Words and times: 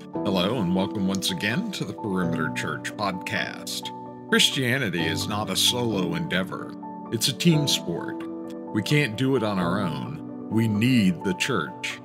Hello, 0.00 0.60
and 0.60 0.74
welcome 0.74 1.06
once 1.06 1.30
again 1.30 1.70
to 1.72 1.84
the 1.84 1.92
Perimeter 1.92 2.50
Church 2.54 2.90
podcast. 2.96 3.90
Christianity 4.30 5.04
is 5.04 5.28
not 5.28 5.50
a 5.50 5.56
solo 5.56 6.14
endeavor, 6.14 6.74
it's 7.12 7.28
a 7.28 7.32
team 7.32 7.68
sport. 7.68 8.16
We 8.74 8.82
can't 8.82 9.16
do 9.16 9.36
it 9.36 9.42
on 9.42 9.58
our 9.58 9.80
own, 9.80 10.48
we 10.50 10.68
need 10.68 11.22
the 11.22 11.34
church. 11.34 12.00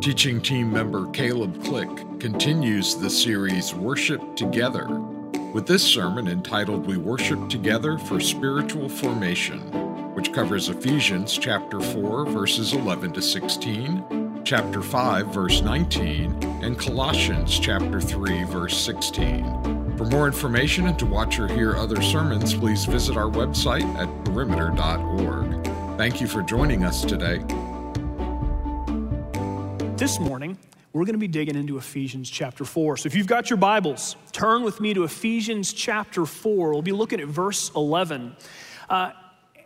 Teaching 0.00 0.40
team 0.40 0.72
member 0.72 1.10
Caleb 1.10 1.62
Click 1.64 1.90
continues 2.18 2.96
the 2.96 3.10
series 3.10 3.74
Worship 3.74 4.36
Together 4.36 4.88
with 5.52 5.66
this 5.66 5.84
sermon 5.84 6.28
entitled 6.28 6.86
We 6.86 6.96
Worship 6.96 7.48
Together 7.50 7.98
for 7.98 8.20
Spiritual 8.20 8.88
Formation, 8.88 9.60
which 10.14 10.32
covers 10.32 10.70
Ephesians 10.70 11.36
chapter 11.36 11.78
4 11.78 12.26
verses 12.26 12.72
11 12.72 13.12
to 13.12 13.22
16, 13.22 14.23
chapter 14.44 14.82
5 14.82 15.28
verse 15.28 15.62
19, 15.62 16.42
and 16.62 16.78
Colossians 16.78 17.58
chapter 17.58 18.00
3 18.00 18.44
verse 18.44 18.76
16. 18.76 19.96
For 19.96 20.04
more 20.04 20.26
information 20.26 20.86
and 20.86 20.98
to 20.98 21.06
watch 21.06 21.38
or 21.38 21.48
hear 21.48 21.76
other 21.76 22.02
sermons, 22.02 22.52
please 22.52 22.84
visit 22.84 23.16
our 23.16 23.30
website 23.30 23.84
at 23.94 24.24
perimeter.org. 24.24 25.64
Thank 25.96 26.20
you 26.20 26.26
for 26.26 26.42
joining 26.42 26.84
us 26.84 27.02
today. 27.02 27.38
This 29.96 30.20
morning, 30.20 30.58
we're 30.92 31.04
going 31.04 31.14
to 31.14 31.18
be 31.18 31.28
digging 31.28 31.56
into 31.56 31.78
Ephesians 31.78 32.28
chapter 32.28 32.64
4. 32.64 32.98
So 32.98 33.06
if 33.06 33.14
you've 33.14 33.26
got 33.26 33.48
your 33.48 33.56
Bibles, 33.56 34.16
turn 34.32 34.62
with 34.62 34.78
me 34.80 34.92
to 34.92 35.04
Ephesians 35.04 35.72
chapter 35.72 36.26
4. 36.26 36.72
We'll 36.72 36.82
be 36.82 36.92
looking 36.92 37.20
at 37.20 37.28
verse 37.28 37.70
11. 37.74 38.36
Uh, 38.90 39.12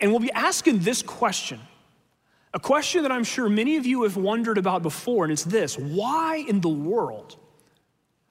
and 0.01 0.13
we'll 0.13 0.21
be 0.21 0.33
asking 0.33 0.81
this 0.81 1.03
question 1.03 1.59
a 2.55 2.61
question 2.61 3.03
that 3.03 3.13
I'm 3.13 3.25
sure 3.25 3.49
many 3.49 3.77
of 3.77 3.87
you 3.87 4.05
have 4.05 4.17
wondered 4.17 4.59
about 4.59 4.83
before, 4.83 5.25
and 5.25 5.33
it's 5.33 5.45
this 5.45 5.77
why 5.79 6.45
in 6.49 6.61
the 6.61 6.69
world? 6.69 7.37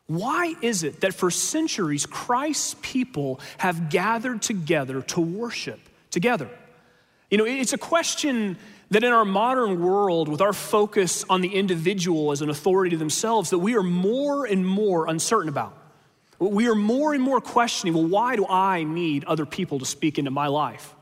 Why 0.07 0.55
is 0.61 0.83
it 0.83 1.01
that 1.01 1.13
for 1.13 1.29
centuries 1.29 2.05
Christ's 2.05 2.75
people 2.81 3.41
have 3.57 3.89
gathered 3.89 4.41
together 4.41 5.01
to 5.01 5.21
worship 5.21 5.79
together? 6.11 6.49
You 7.29 7.37
know, 7.37 7.45
it's 7.45 7.73
a 7.73 7.77
question 7.77 8.57
that 8.89 9.03
in 9.03 9.11
our 9.11 9.25
modern 9.25 9.81
world, 9.81 10.29
with 10.29 10.39
our 10.39 10.53
focus 10.53 11.25
on 11.29 11.41
the 11.41 11.53
individual 11.53 12.31
as 12.31 12.41
an 12.41 12.49
authority 12.49 12.91
to 12.91 12.97
themselves, 12.97 13.49
that 13.49 13.59
we 13.59 13.75
are 13.75 13.83
more 13.83 14.45
and 14.45 14.65
more 14.65 15.07
uncertain 15.07 15.49
about. 15.49 15.77
We 16.39 16.69
are 16.69 16.75
more 16.75 17.13
and 17.13 17.21
more 17.21 17.41
questioning 17.41 17.93
well, 17.93 18.05
why 18.05 18.37
do 18.37 18.45
I 18.47 18.83
need 18.83 19.25
other 19.25 19.45
people 19.45 19.79
to 19.79 19.85
speak 19.85 20.17
into 20.17 20.31
my 20.31 20.47
life? 20.47 20.95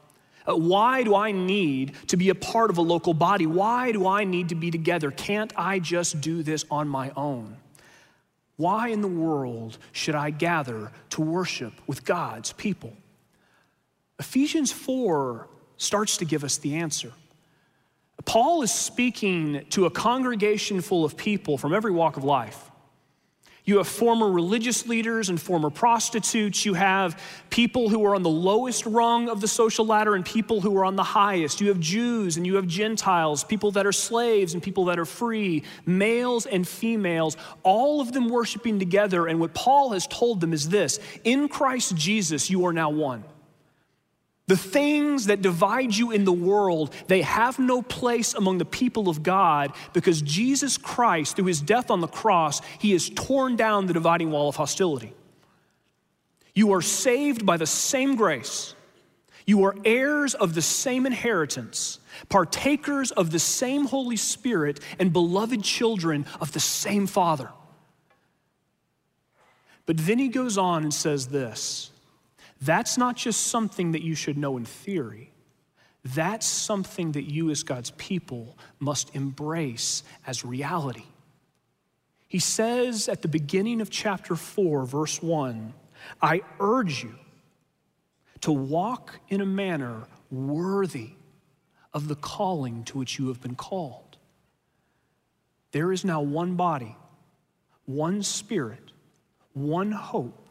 Uh, 0.47 0.55
why 0.55 1.03
do 1.03 1.15
I 1.15 1.31
need 1.31 1.93
to 2.07 2.17
be 2.17 2.29
a 2.29 2.35
part 2.35 2.69
of 2.69 2.77
a 2.77 2.81
local 2.81 3.13
body? 3.13 3.47
Why 3.47 3.91
do 3.91 4.07
I 4.07 4.23
need 4.23 4.49
to 4.49 4.55
be 4.55 4.71
together? 4.71 5.11
Can't 5.11 5.51
I 5.55 5.79
just 5.79 6.21
do 6.21 6.43
this 6.43 6.65
on 6.69 6.88
my 6.88 7.11
own? 7.15 7.57
Why 8.57 8.89
in 8.89 9.01
the 9.01 9.07
world 9.07 9.77
should 9.91 10.16
I 10.16 10.29
gather 10.29 10.91
to 11.11 11.21
worship 11.21 11.73
with 11.88 12.05
God's 12.05 12.53
people? 12.53 12.93
Ephesians 14.19 14.71
4 14.71 15.47
starts 15.77 16.17
to 16.17 16.25
give 16.25 16.43
us 16.43 16.57
the 16.57 16.75
answer. 16.75 17.11
Paul 18.23 18.61
is 18.63 18.71
speaking 18.71 19.66
to 19.71 19.85
a 19.85 19.91
congregation 19.91 20.81
full 20.81 21.03
of 21.05 21.17
people 21.17 21.57
from 21.57 21.73
every 21.73 21.91
walk 21.91 22.17
of 22.17 22.23
life. 22.23 22.71
You 23.66 23.77
have 23.77 23.88
former 23.88 24.30
religious 24.30 24.85
leaders 24.88 25.30
and 25.30 25.41
former 25.41 25.71
prostitutes. 25.71 26.66
You 26.66 26.75
have 26.75 27.19
people 27.49 27.89
who 27.89 28.05
are 28.05 28.13
on 28.16 28.22
the 28.22 28.30
lowest 28.30 28.85
rung 28.85 29.27
of 29.27 29.41
the 29.41 29.47
social 29.47 29.88
ladder 29.88 30.13
and 30.13 30.23
people 30.23 30.61
who 30.61 30.77
are 30.77 30.85
on 30.85 30.95
the 30.95 31.03
highest. 31.03 31.61
You 31.61 31.69
have 31.69 31.80
Jews 31.80 32.38
and 32.38 32.45
you 32.45 32.55
have 32.55 32.67
Gentiles, 32.67 33.44
people 33.44 33.72
that 33.72 33.88
are 33.88 33.91
slaves 33.91 34.53
and 34.53 34.61
people 34.61 34.85
that 34.85 34.99
are 34.99 35.05
free, 35.05 35.63
males 35.85 36.45
and 36.45 36.67
females, 36.67 37.38
all 37.63 38.02
of 38.02 38.13
them 38.13 38.30
worshiping 38.30 38.77
together. 38.77 39.25
And 39.25 39.39
what 39.39 39.55
Paul 39.55 39.91
has 39.91 40.05
told 40.05 40.41
them 40.41 40.53
is 40.53 40.69
this 40.69 41.00
In 41.23 41.47
Christ 41.47 41.95
Jesus, 41.95 42.52
you 42.52 42.67
are 42.67 42.73
now 42.73 42.91
one. 42.91 43.23
The 44.47 44.57
things 44.57 45.25
that 45.25 45.41
divide 45.41 45.95
you 45.95 46.11
in 46.11 46.23
the 46.23 46.31
world, 46.31 46.94
they 47.07 47.23
have 47.23 47.57
no 47.57 47.81
place 47.81 48.35
among 48.35 48.59
the 48.59 48.66
people 48.66 49.09
of 49.09 49.23
God 49.23 49.73
because 49.91 50.22
Jesus 50.22 50.78
Christ, 50.78 51.35
through 51.35 51.45
his 51.45 51.61
death 51.61 51.89
on 51.89 52.00
the 52.00 52.07
cross, 52.07 52.61
he 52.78 52.91
has 52.91 53.09
torn 53.09 53.56
down 53.56 53.88
the 53.88 53.94
dividing 53.94 54.31
wall 54.31 54.47
of 54.47 54.56
hostility. 54.56 55.13
You 56.53 56.73
are 56.73 56.81
saved 56.81 57.45
by 57.45 57.57
the 57.57 57.66
same 57.66 58.16
grace. 58.16 58.75
You 59.47 59.63
are 59.66 59.75
heirs 59.83 60.35
of 60.35 60.53
the 60.53 60.62
same 60.62 61.06
inheritance, 61.06 62.00
partakers 62.29 63.12
of 63.12 63.31
the 63.31 63.39
same 63.39 63.85
Holy 63.85 64.16
Spirit, 64.16 64.79
and 65.00 65.12
beloved 65.12 65.63
children 65.63 66.25
of 66.39 66.51
the 66.51 66.59
same 66.59 67.07
Father. 67.07 67.50
But 69.85 69.97
then 69.97 70.17
he 70.19 70.29
goes 70.29 70.57
on 70.57 70.83
and 70.83 70.94
says 70.94 71.27
this 71.27 71.91
that's 72.65 72.97
not 72.97 73.15
just 73.15 73.47
something 73.47 73.91
that 73.91 74.01
you 74.01 74.15
should 74.15 74.37
know 74.37 74.57
in 74.57 74.65
theory. 74.65 75.31
That's 76.03 76.45
something 76.45 77.13
that 77.13 77.23
you, 77.23 77.49
as 77.49 77.63
God's 77.63 77.91
people, 77.91 78.57
must 78.79 79.15
embrace 79.15 80.03
as 80.27 80.45
reality. 80.45 81.05
He 82.27 82.39
says 82.39 83.09
at 83.09 83.21
the 83.21 83.27
beginning 83.27 83.81
of 83.81 83.89
chapter 83.89 84.35
4, 84.35 84.85
verse 84.85 85.21
1 85.21 85.73
I 86.21 86.41
urge 86.59 87.03
you 87.03 87.15
to 88.41 88.51
walk 88.51 89.19
in 89.29 89.41
a 89.41 89.45
manner 89.45 90.03
worthy 90.29 91.11
of 91.93 92.07
the 92.07 92.15
calling 92.15 92.83
to 92.83 92.97
which 92.97 93.17
you 93.17 93.29
have 93.29 93.41
been 93.41 93.55
called. 93.55 94.17
There 95.71 95.91
is 95.91 96.05
now 96.05 96.21
one 96.21 96.55
body, 96.55 96.95
one 97.85 98.21
spirit, 98.21 98.91
one 99.53 99.91
hope 99.91 100.44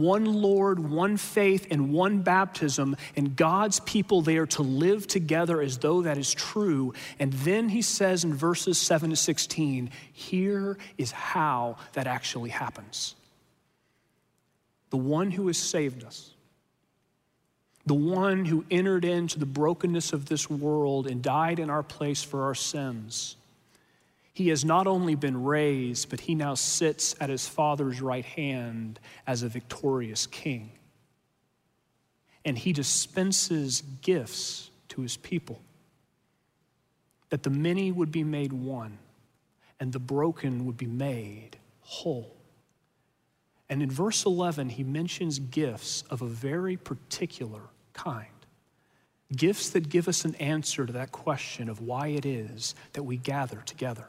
one 0.00 0.24
Lord, 0.24 0.78
one 0.78 1.16
faith, 1.16 1.66
and 1.70 1.92
one 1.92 2.22
baptism, 2.22 2.96
and 3.16 3.36
God's 3.36 3.80
people 3.80 4.22
there 4.22 4.46
to 4.46 4.62
live 4.62 5.06
together 5.06 5.60
as 5.60 5.78
though 5.78 6.02
that 6.02 6.18
is 6.18 6.32
true. 6.32 6.94
And 7.18 7.32
then 7.32 7.68
he 7.68 7.82
says 7.82 8.24
in 8.24 8.34
verses 8.34 8.78
7 8.78 9.10
to 9.10 9.16
16, 9.16 9.90
here 10.12 10.78
is 10.98 11.12
how 11.12 11.76
that 11.92 12.06
actually 12.06 12.50
happens. 12.50 13.14
The 14.90 14.96
one 14.98 15.30
who 15.30 15.46
has 15.46 15.58
saved 15.58 16.04
us, 16.04 16.30
the 17.86 17.94
one 17.94 18.44
who 18.44 18.64
entered 18.70 19.04
into 19.04 19.38
the 19.38 19.46
brokenness 19.46 20.12
of 20.12 20.26
this 20.26 20.48
world 20.48 21.06
and 21.06 21.22
died 21.22 21.58
in 21.58 21.70
our 21.70 21.82
place 21.82 22.22
for 22.22 22.44
our 22.44 22.54
sins 22.54 23.36
he 24.32 24.48
has 24.48 24.64
not 24.64 24.86
only 24.86 25.14
been 25.14 25.42
raised, 25.42 26.08
but 26.08 26.20
he 26.20 26.34
now 26.34 26.54
sits 26.54 27.14
at 27.20 27.28
his 27.28 27.46
Father's 27.46 28.00
right 28.00 28.24
hand 28.24 28.98
as 29.26 29.42
a 29.42 29.48
victorious 29.48 30.26
king. 30.26 30.72
And 32.44 32.58
he 32.58 32.72
dispenses 32.72 33.82
gifts 34.00 34.70
to 34.88 35.02
his 35.02 35.16
people 35.16 35.60
that 37.28 37.42
the 37.42 37.50
many 37.50 37.90
would 37.92 38.12
be 38.12 38.24
made 38.24 38.52
one 38.52 38.98
and 39.80 39.92
the 39.92 39.98
broken 39.98 40.66
would 40.66 40.76
be 40.76 40.86
made 40.86 41.56
whole. 41.80 42.36
And 43.68 43.82
in 43.82 43.90
verse 43.90 44.26
11, 44.26 44.68
he 44.68 44.84
mentions 44.84 45.38
gifts 45.38 46.04
of 46.10 46.20
a 46.20 46.26
very 46.26 46.76
particular 46.76 47.62
kind. 47.94 48.28
Gifts 49.34 49.70
that 49.70 49.88
give 49.88 50.08
us 50.08 50.26
an 50.26 50.34
answer 50.34 50.84
to 50.84 50.92
that 50.92 51.10
question 51.10 51.70
of 51.70 51.80
why 51.80 52.08
it 52.08 52.26
is 52.26 52.74
that 52.92 53.04
we 53.04 53.16
gather 53.16 53.62
together. 53.64 54.08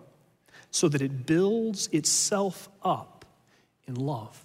so 0.71 0.87
that 0.89 1.01
it 1.01 1.25
builds 1.25 1.87
itself 1.91 2.69
up 2.83 3.25
in 3.87 3.95
love. 3.95 4.43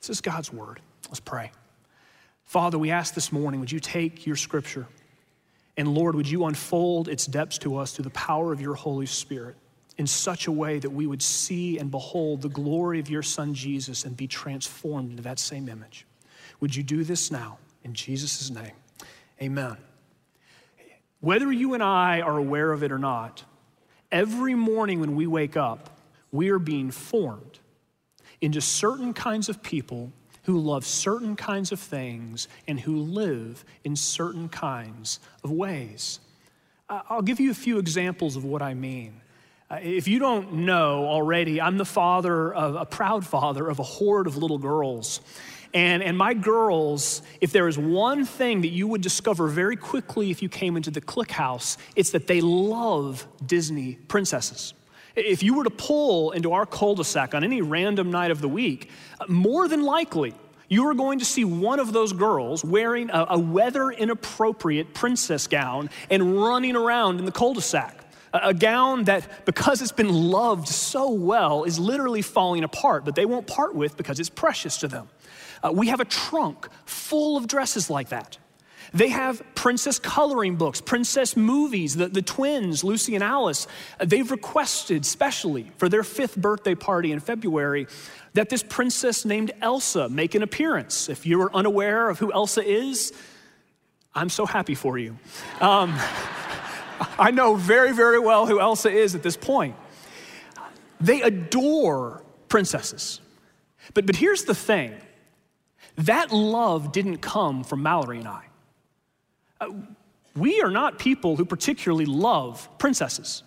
This 0.00 0.10
is 0.10 0.20
God's 0.20 0.52
word. 0.52 0.80
Let's 1.08 1.20
pray. 1.20 1.50
Father, 2.44 2.78
we 2.78 2.90
ask 2.90 3.14
this 3.14 3.32
morning, 3.32 3.60
would 3.60 3.72
you 3.72 3.80
take 3.80 4.26
your 4.26 4.36
scripture 4.36 4.86
and 5.76 5.88
Lord, 5.92 6.14
would 6.14 6.28
you 6.28 6.44
unfold 6.44 7.08
its 7.08 7.26
depths 7.26 7.58
to 7.58 7.76
us 7.78 7.92
through 7.92 8.04
the 8.04 8.10
power 8.10 8.52
of 8.52 8.60
your 8.60 8.74
Holy 8.74 9.06
Spirit 9.06 9.56
in 9.98 10.06
such 10.06 10.46
a 10.46 10.52
way 10.52 10.78
that 10.78 10.90
we 10.90 11.06
would 11.06 11.22
see 11.22 11.78
and 11.78 11.90
behold 11.90 12.42
the 12.42 12.48
glory 12.48 13.00
of 13.00 13.10
your 13.10 13.22
Son 13.22 13.54
Jesus 13.54 14.04
and 14.04 14.16
be 14.16 14.26
transformed 14.26 15.10
into 15.10 15.22
that 15.22 15.38
same 15.38 15.68
image? 15.68 16.06
Would 16.60 16.74
you 16.76 16.82
do 16.82 17.02
this 17.02 17.30
now 17.30 17.58
in 17.82 17.92
Jesus' 17.92 18.50
name? 18.50 18.72
Amen. 19.42 19.76
Whether 21.20 21.50
you 21.50 21.74
and 21.74 21.82
I 21.82 22.20
are 22.20 22.36
aware 22.36 22.70
of 22.70 22.82
it 22.82 22.92
or 22.92 22.98
not, 22.98 23.42
every 24.14 24.54
morning 24.54 25.00
when 25.00 25.16
we 25.16 25.26
wake 25.26 25.56
up, 25.56 25.98
we 26.30 26.48
are 26.48 26.60
being 26.60 26.90
formed 26.90 27.58
into 28.40 28.60
certain 28.60 29.12
kinds 29.12 29.48
of 29.48 29.62
people 29.62 30.12
who 30.44 30.58
love 30.58 30.86
certain 30.86 31.34
kinds 31.34 31.72
of 31.72 31.80
things 31.80 32.48
and 32.68 32.78
who 32.78 32.96
live 32.96 33.64
in 33.82 33.96
certain 33.96 34.48
kinds 34.48 35.18
of 35.42 35.50
ways. 35.50 36.20
I'll 36.88 37.22
give 37.22 37.40
you 37.40 37.50
a 37.50 37.54
few 37.54 37.78
examples 37.78 38.36
of 38.36 38.44
what 38.44 38.62
I 38.62 38.74
mean. 38.74 39.20
Uh, 39.70 39.78
if 39.82 40.06
you 40.06 40.18
don't 40.18 40.52
know 40.52 41.06
already, 41.06 41.60
I'm 41.60 41.78
the 41.78 41.86
father 41.86 42.52
of 42.52 42.76
a 42.76 42.84
proud 42.84 43.26
father 43.26 43.68
of 43.68 43.78
a 43.78 43.82
horde 43.82 44.26
of 44.26 44.36
little 44.36 44.58
girls. 44.58 45.20
And, 45.74 46.04
and 46.04 46.16
my 46.16 46.34
girls, 46.34 47.20
if 47.40 47.50
there 47.50 47.66
is 47.66 47.76
one 47.76 48.24
thing 48.24 48.60
that 48.60 48.68
you 48.68 48.86
would 48.86 49.00
discover 49.00 49.48
very 49.48 49.76
quickly 49.76 50.30
if 50.30 50.40
you 50.40 50.48
came 50.48 50.76
into 50.76 50.92
the 50.92 51.00
Click 51.00 51.32
House, 51.32 51.76
it's 51.96 52.10
that 52.12 52.28
they 52.28 52.40
love 52.40 53.26
Disney 53.44 53.96
princesses. 54.06 54.72
If 55.16 55.42
you 55.42 55.54
were 55.54 55.64
to 55.64 55.70
pull 55.70 56.30
into 56.30 56.52
our 56.52 56.64
cul 56.64 56.94
de 56.94 57.04
sac 57.04 57.34
on 57.34 57.42
any 57.42 57.60
random 57.60 58.12
night 58.12 58.30
of 58.30 58.40
the 58.40 58.48
week, 58.48 58.88
more 59.28 59.66
than 59.66 59.82
likely, 59.82 60.32
you 60.68 60.88
are 60.88 60.94
going 60.94 61.18
to 61.18 61.24
see 61.24 61.44
one 61.44 61.80
of 61.80 61.92
those 61.92 62.12
girls 62.12 62.64
wearing 62.64 63.10
a, 63.10 63.26
a 63.30 63.38
weather 63.38 63.90
inappropriate 63.90 64.94
princess 64.94 65.48
gown 65.48 65.90
and 66.08 66.40
running 66.40 66.76
around 66.76 67.18
in 67.18 67.24
the 67.24 67.32
cul 67.32 67.52
de 67.52 67.60
sac. 67.60 67.98
A, 68.32 68.48
a 68.48 68.54
gown 68.54 69.04
that, 69.04 69.44
because 69.44 69.82
it's 69.82 69.92
been 69.92 70.12
loved 70.12 70.68
so 70.68 71.10
well, 71.10 71.64
is 71.64 71.80
literally 71.80 72.22
falling 72.22 72.62
apart, 72.62 73.04
but 73.04 73.16
they 73.16 73.24
won't 73.24 73.48
part 73.48 73.74
with 73.74 73.96
because 73.96 74.20
it's 74.20 74.30
precious 74.30 74.78
to 74.78 74.88
them. 74.88 75.08
Uh, 75.64 75.72
we 75.72 75.88
have 75.88 76.00
a 76.00 76.04
trunk 76.04 76.68
full 76.84 77.36
of 77.36 77.46
dresses 77.46 77.88
like 77.88 78.10
that. 78.10 78.36
They 78.92 79.08
have 79.08 79.42
princess 79.54 79.98
coloring 79.98 80.56
books, 80.56 80.80
princess 80.80 81.36
movies. 81.36 81.96
The, 81.96 82.08
the 82.08 82.22
twins, 82.22 82.84
Lucy 82.84 83.14
and 83.14 83.24
Alice, 83.24 83.66
they've 83.98 84.30
requested 84.30 85.04
specially 85.06 85.72
for 85.78 85.88
their 85.88 86.04
fifth 86.04 86.36
birthday 86.36 86.74
party 86.74 87.10
in 87.10 87.18
February 87.18 87.88
that 88.34 88.50
this 88.50 88.62
princess 88.62 89.24
named 89.24 89.52
Elsa 89.60 90.08
make 90.08 90.34
an 90.34 90.42
appearance. 90.42 91.08
If 91.08 91.26
you're 91.26 91.50
unaware 91.54 92.08
of 92.08 92.18
who 92.18 92.32
Elsa 92.32 92.62
is, 92.62 93.12
I'm 94.14 94.28
so 94.28 94.46
happy 94.46 94.74
for 94.76 94.96
you. 94.96 95.18
Um, 95.60 95.94
I 97.18 97.32
know 97.32 97.56
very, 97.56 97.92
very 97.92 98.20
well 98.20 98.46
who 98.46 98.60
Elsa 98.60 98.90
is 98.90 99.16
at 99.16 99.22
this 99.24 99.36
point. 99.36 99.74
They 101.00 101.22
adore 101.22 102.22
princesses. 102.48 103.20
But, 103.92 104.06
but 104.06 104.16
here's 104.16 104.44
the 104.44 104.54
thing 104.54 104.94
that 105.96 106.32
love 106.32 106.92
didn't 106.92 107.18
come 107.18 107.64
from 107.64 107.82
Mallory 107.82 108.18
and 108.18 108.28
I. 108.28 108.44
Uh, 109.60 109.70
we 110.36 110.60
are 110.60 110.70
not 110.70 110.98
people 110.98 111.36
who 111.36 111.44
particularly 111.44 112.06
love 112.06 112.68
princesses. 112.78 113.42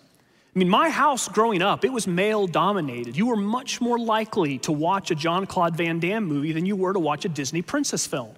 I 0.54 0.58
mean, 0.58 0.68
my 0.68 0.88
house 0.88 1.28
growing 1.28 1.60
up, 1.60 1.84
it 1.84 1.92
was 1.92 2.06
male 2.06 2.46
dominated. 2.46 3.16
You 3.16 3.26
were 3.26 3.36
much 3.36 3.80
more 3.80 3.98
likely 3.98 4.58
to 4.60 4.72
watch 4.72 5.10
a 5.10 5.14
Jean-Claude 5.14 5.76
Van 5.76 6.00
Damme 6.00 6.24
movie 6.24 6.52
than 6.52 6.64
you 6.64 6.74
were 6.74 6.92
to 6.92 6.98
watch 6.98 7.24
a 7.24 7.28
Disney 7.28 7.62
princess 7.62 8.06
film. 8.06 8.34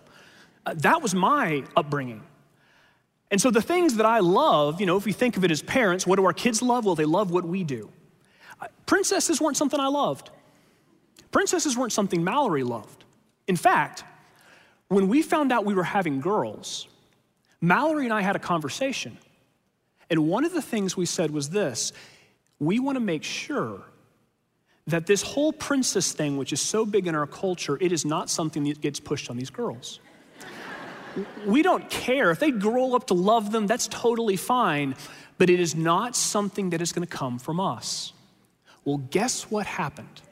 Uh, 0.67 0.75
that 0.79 1.01
was 1.01 1.15
my 1.15 1.63
upbringing. 1.77 2.23
And 3.31 3.41
so 3.41 3.51
the 3.51 3.63
things 3.63 3.97
that 3.97 4.07
I 4.07 4.19
love, 4.19 4.81
you 4.81 4.87
know, 4.87 4.97
if 4.97 5.07
we 5.07 5.13
think 5.13 5.37
of 5.37 5.45
it 5.45 5.53
as 5.53 5.63
parents, 5.63 6.07
what 6.07 6.17
do 6.17 6.27
our 6.27 6.33
kids 6.33 6.61
love? 6.63 6.85
Well, 6.85 6.97
they 6.97 7.05
love 7.05 7.31
what 7.31 7.45
we 7.45 7.63
do. 7.63 7.89
Uh, 8.61 8.67
princesses 8.87 9.41
weren't 9.41 9.57
something 9.57 9.79
I 9.79 9.87
loved. 9.87 10.31
Princesses 11.31 11.77
weren't 11.77 11.93
something 11.93 12.25
Mallory 12.25 12.65
loved. 12.65 13.00
In 13.51 13.57
fact, 13.57 14.05
when 14.87 15.09
we 15.09 15.23
found 15.23 15.51
out 15.51 15.65
we 15.65 15.75
were 15.75 15.83
having 15.83 16.21
girls, 16.21 16.87
Mallory 17.61 18.05
and 18.05 18.15
I 18.15 18.21
had 18.21 18.37
a 18.37 18.39
conversation. 18.39 19.19
And 20.09 20.29
one 20.29 20.45
of 20.45 20.53
the 20.53 20.63
things 20.63 20.97
we 20.97 21.05
said 21.05 21.33
was 21.33 21.51
this 21.51 21.93
we 22.61 22.79
want 22.79 22.95
to 22.95 23.01
make 23.01 23.25
sure 23.25 23.83
that 24.87 25.07
this 25.07 25.23
whole 25.23 25.53
princess 25.53 26.13
thing, 26.13 26.37
which 26.37 26.53
is 26.53 26.61
so 26.61 26.87
big 26.87 27.09
in 27.09 27.17
our 27.17 27.27
culture, 27.27 27.77
it 27.81 27.91
is 27.91 28.05
not 28.05 28.31
something 28.31 28.63
that 28.69 28.81
gets 28.81 29.01
pushed 29.01 29.29
on 29.29 29.37
these 29.37 29.51
girls. 29.51 29.99
we 31.45 31.63
don't 31.63 31.91
care. 31.91 32.31
If 32.31 32.39
they 32.39 32.53
grow 32.53 32.95
up 32.95 33.09
to 33.09 33.15
love 33.15 33.51
them, 33.51 33.67
that's 33.67 33.89
totally 33.89 34.37
fine. 34.37 34.95
But 35.39 35.51
it 35.51 35.59
is 35.59 35.75
not 35.75 36.15
something 36.15 36.71
that 36.71 36.81
is 36.81 36.93
going 36.93 37.05
to 37.05 37.13
come 37.13 37.41
from 37.41 37.59
us. 37.59 38.13
Well, 38.85 38.99
guess 38.99 39.51
what 39.51 39.67
happened? 39.67 40.23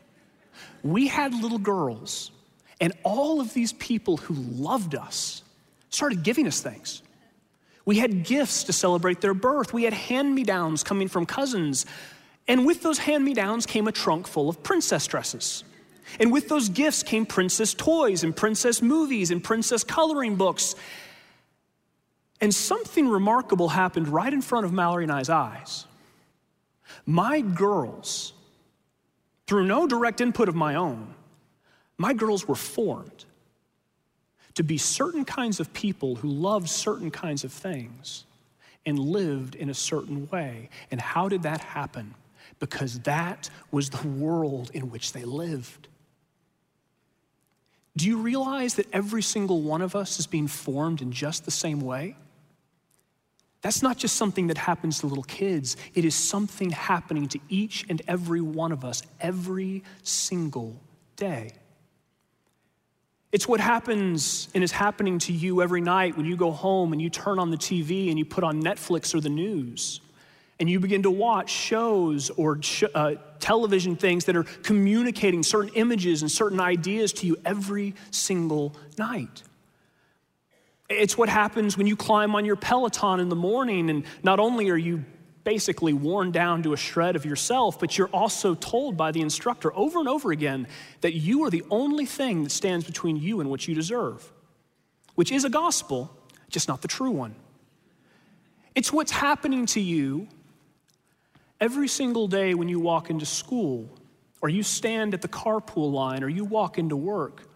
We 0.84 1.08
had 1.08 1.34
little 1.34 1.58
girls, 1.58 2.30
and 2.80 2.92
all 3.02 3.40
of 3.40 3.54
these 3.54 3.72
people 3.72 4.16
who 4.18 4.34
loved 4.34 4.94
us 4.94 5.42
started 5.90 6.22
giving 6.22 6.46
us 6.46 6.60
things. 6.60 7.02
We 7.84 7.96
had 7.96 8.24
gifts 8.24 8.64
to 8.64 8.72
celebrate 8.72 9.20
their 9.20 9.34
birth. 9.34 9.72
We 9.72 9.84
had 9.84 9.94
hand 9.94 10.34
me 10.34 10.44
downs 10.44 10.84
coming 10.84 11.08
from 11.08 11.26
cousins. 11.26 11.86
And 12.46 12.66
with 12.66 12.82
those 12.82 12.98
hand 12.98 13.24
me 13.24 13.34
downs 13.34 13.66
came 13.66 13.88
a 13.88 13.92
trunk 13.92 14.26
full 14.28 14.48
of 14.48 14.62
princess 14.62 15.06
dresses. 15.06 15.64
And 16.20 16.32
with 16.32 16.48
those 16.48 16.68
gifts 16.68 17.02
came 17.02 17.26
princess 17.26 17.74
toys 17.74 18.24
and 18.24 18.36
princess 18.36 18.80
movies 18.82 19.30
and 19.30 19.42
princess 19.42 19.84
coloring 19.84 20.36
books. 20.36 20.74
And 22.40 22.54
something 22.54 23.08
remarkable 23.08 23.70
happened 23.70 24.08
right 24.08 24.32
in 24.32 24.42
front 24.42 24.64
of 24.66 24.72
Mallory 24.72 25.04
and 25.04 25.12
I's 25.12 25.30
eyes. 25.30 25.86
My 27.04 27.40
girls, 27.40 28.32
through 29.46 29.66
no 29.66 29.86
direct 29.86 30.20
input 30.20 30.48
of 30.48 30.54
my 30.54 30.74
own, 30.74 31.14
my 31.98 32.14
girls 32.14 32.46
were 32.46 32.54
formed 32.54 33.24
to 34.54 34.62
be 34.62 34.78
certain 34.78 35.24
kinds 35.24 35.60
of 35.60 35.72
people 35.72 36.16
who 36.16 36.28
loved 36.28 36.68
certain 36.68 37.10
kinds 37.10 37.44
of 37.44 37.52
things 37.52 38.24
and 38.86 38.98
lived 38.98 39.54
in 39.54 39.68
a 39.68 39.74
certain 39.74 40.28
way. 40.30 40.70
And 40.90 41.00
how 41.00 41.28
did 41.28 41.42
that 41.42 41.60
happen? 41.60 42.14
Because 42.58 43.00
that 43.00 43.50
was 43.70 43.90
the 43.90 44.08
world 44.08 44.70
in 44.72 44.90
which 44.90 45.12
they 45.12 45.24
lived. 45.24 45.88
Do 47.96 48.06
you 48.06 48.18
realize 48.18 48.74
that 48.74 48.86
every 48.92 49.22
single 49.22 49.60
one 49.60 49.82
of 49.82 49.96
us 49.96 50.18
is 50.18 50.26
being 50.26 50.46
formed 50.46 51.02
in 51.02 51.12
just 51.12 51.44
the 51.44 51.50
same 51.50 51.80
way? 51.80 52.16
That's 53.60 53.82
not 53.82 53.98
just 53.98 54.16
something 54.16 54.46
that 54.46 54.58
happens 54.58 55.00
to 55.00 55.06
little 55.08 55.24
kids, 55.24 55.76
it 55.94 56.04
is 56.04 56.14
something 56.14 56.70
happening 56.70 57.26
to 57.28 57.40
each 57.48 57.84
and 57.88 58.00
every 58.06 58.40
one 58.40 58.70
of 58.70 58.84
us 58.84 59.02
every 59.20 59.82
single 60.04 60.80
day. 61.16 61.52
It's 63.30 63.46
what 63.46 63.60
happens 63.60 64.48
and 64.54 64.64
is 64.64 64.72
happening 64.72 65.18
to 65.20 65.32
you 65.32 65.60
every 65.62 65.82
night 65.82 66.16
when 66.16 66.24
you 66.24 66.36
go 66.36 66.50
home 66.50 66.92
and 66.92 67.02
you 67.02 67.10
turn 67.10 67.38
on 67.38 67.50
the 67.50 67.58
TV 67.58 68.08
and 68.08 68.18
you 68.18 68.24
put 68.24 68.42
on 68.42 68.62
Netflix 68.62 69.14
or 69.14 69.20
the 69.20 69.28
news 69.28 70.00
and 70.60 70.68
you 70.68 70.80
begin 70.80 71.02
to 71.02 71.10
watch 71.10 71.50
shows 71.50 72.30
or 72.30 72.60
sh- 72.62 72.84
uh, 72.94 73.14
television 73.38 73.96
things 73.96 74.24
that 74.24 74.36
are 74.36 74.42
communicating 74.44 75.42
certain 75.42 75.72
images 75.74 76.22
and 76.22 76.30
certain 76.30 76.60
ideas 76.60 77.12
to 77.12 77.26
you 77.26 77.36
every 77.44 77.94
single 78.10 78.74
night. 78.98 79.42
It's 80.88 81.18
what 81.18 81.28
happens 81.28 81.76
when 81.76 81.86
you 81.86 81.96
climb 81.96 82.34
on 82.34 82.44
your 82.44 82.56
Peloton 82.56 83.20
in 83.20 83.28
the 83.28 83.36
morning, 83.36 83.90
and 83.90 84.04
not 84.22 84.40
only 84.40 84.70
are 84.70 84.76
you 84.76 85.04
basically 85.48 85.94
worn 85.94 86.30
down 86.30 86.62
to 86.62 86.74
a 86.74 86.76
shred 86.76 87.16
of 87.16 87.24
yourself, 87.24 87.80
but 87.80 87.96
you're 87.96 88.08
also 88.08 88.54
told 88.54 88.98
by 88.98 89.10
the 89.10 89.22
instructor 89.22 89.74
over 89.74 89.98
and 89.98 90.06
over 90.06 90.30
again 90.30 90.66
that 91.00 91.14
you 91.14 91.42
are 91.42 91.48
the 91.48 91.64
only 91.70 92.04
thing 92.04 92.42
that 92.44 92.50
stands 92.50 92.84
between 92.84 93.16
you 93.16 93.40
and 93.40 93.48
what 93.48 93.66
you 93.66 93.74
deserve, 93.74 94.30
which 95.14 95.32
is 95.32 95.46
a 95.46 95.48
gospel, 95.48 96.14
just 96.50 96.68
not 96.68 96.82
the 96.82 96.88
true 96.88 97.12
one. 97.12 97.34
It's 98.74 98.92
what's 98.92 99.10
happening 99.10 99.64
to 99.68 99.80
you 99.80 100.28
every 101.62 101.88
single 101.88 102.28
day 102.28 102.52
when 102.52 102.68
you 102.68 102.78
walk 102.78 103.08
into 103.08 103.24
school, 103.24 103.88
or 104.42 104.50
you 104.50 104.62
stand 104.62 105.14
at 105.14 105.22
the 105.22 105.28
carpool 105.28 105.90
line, 105.90 106.22
or 106.22 106.28
you 106.28 106.44
walk 106.44 106.76
into 106.76 106.94
work. 106.94 107.48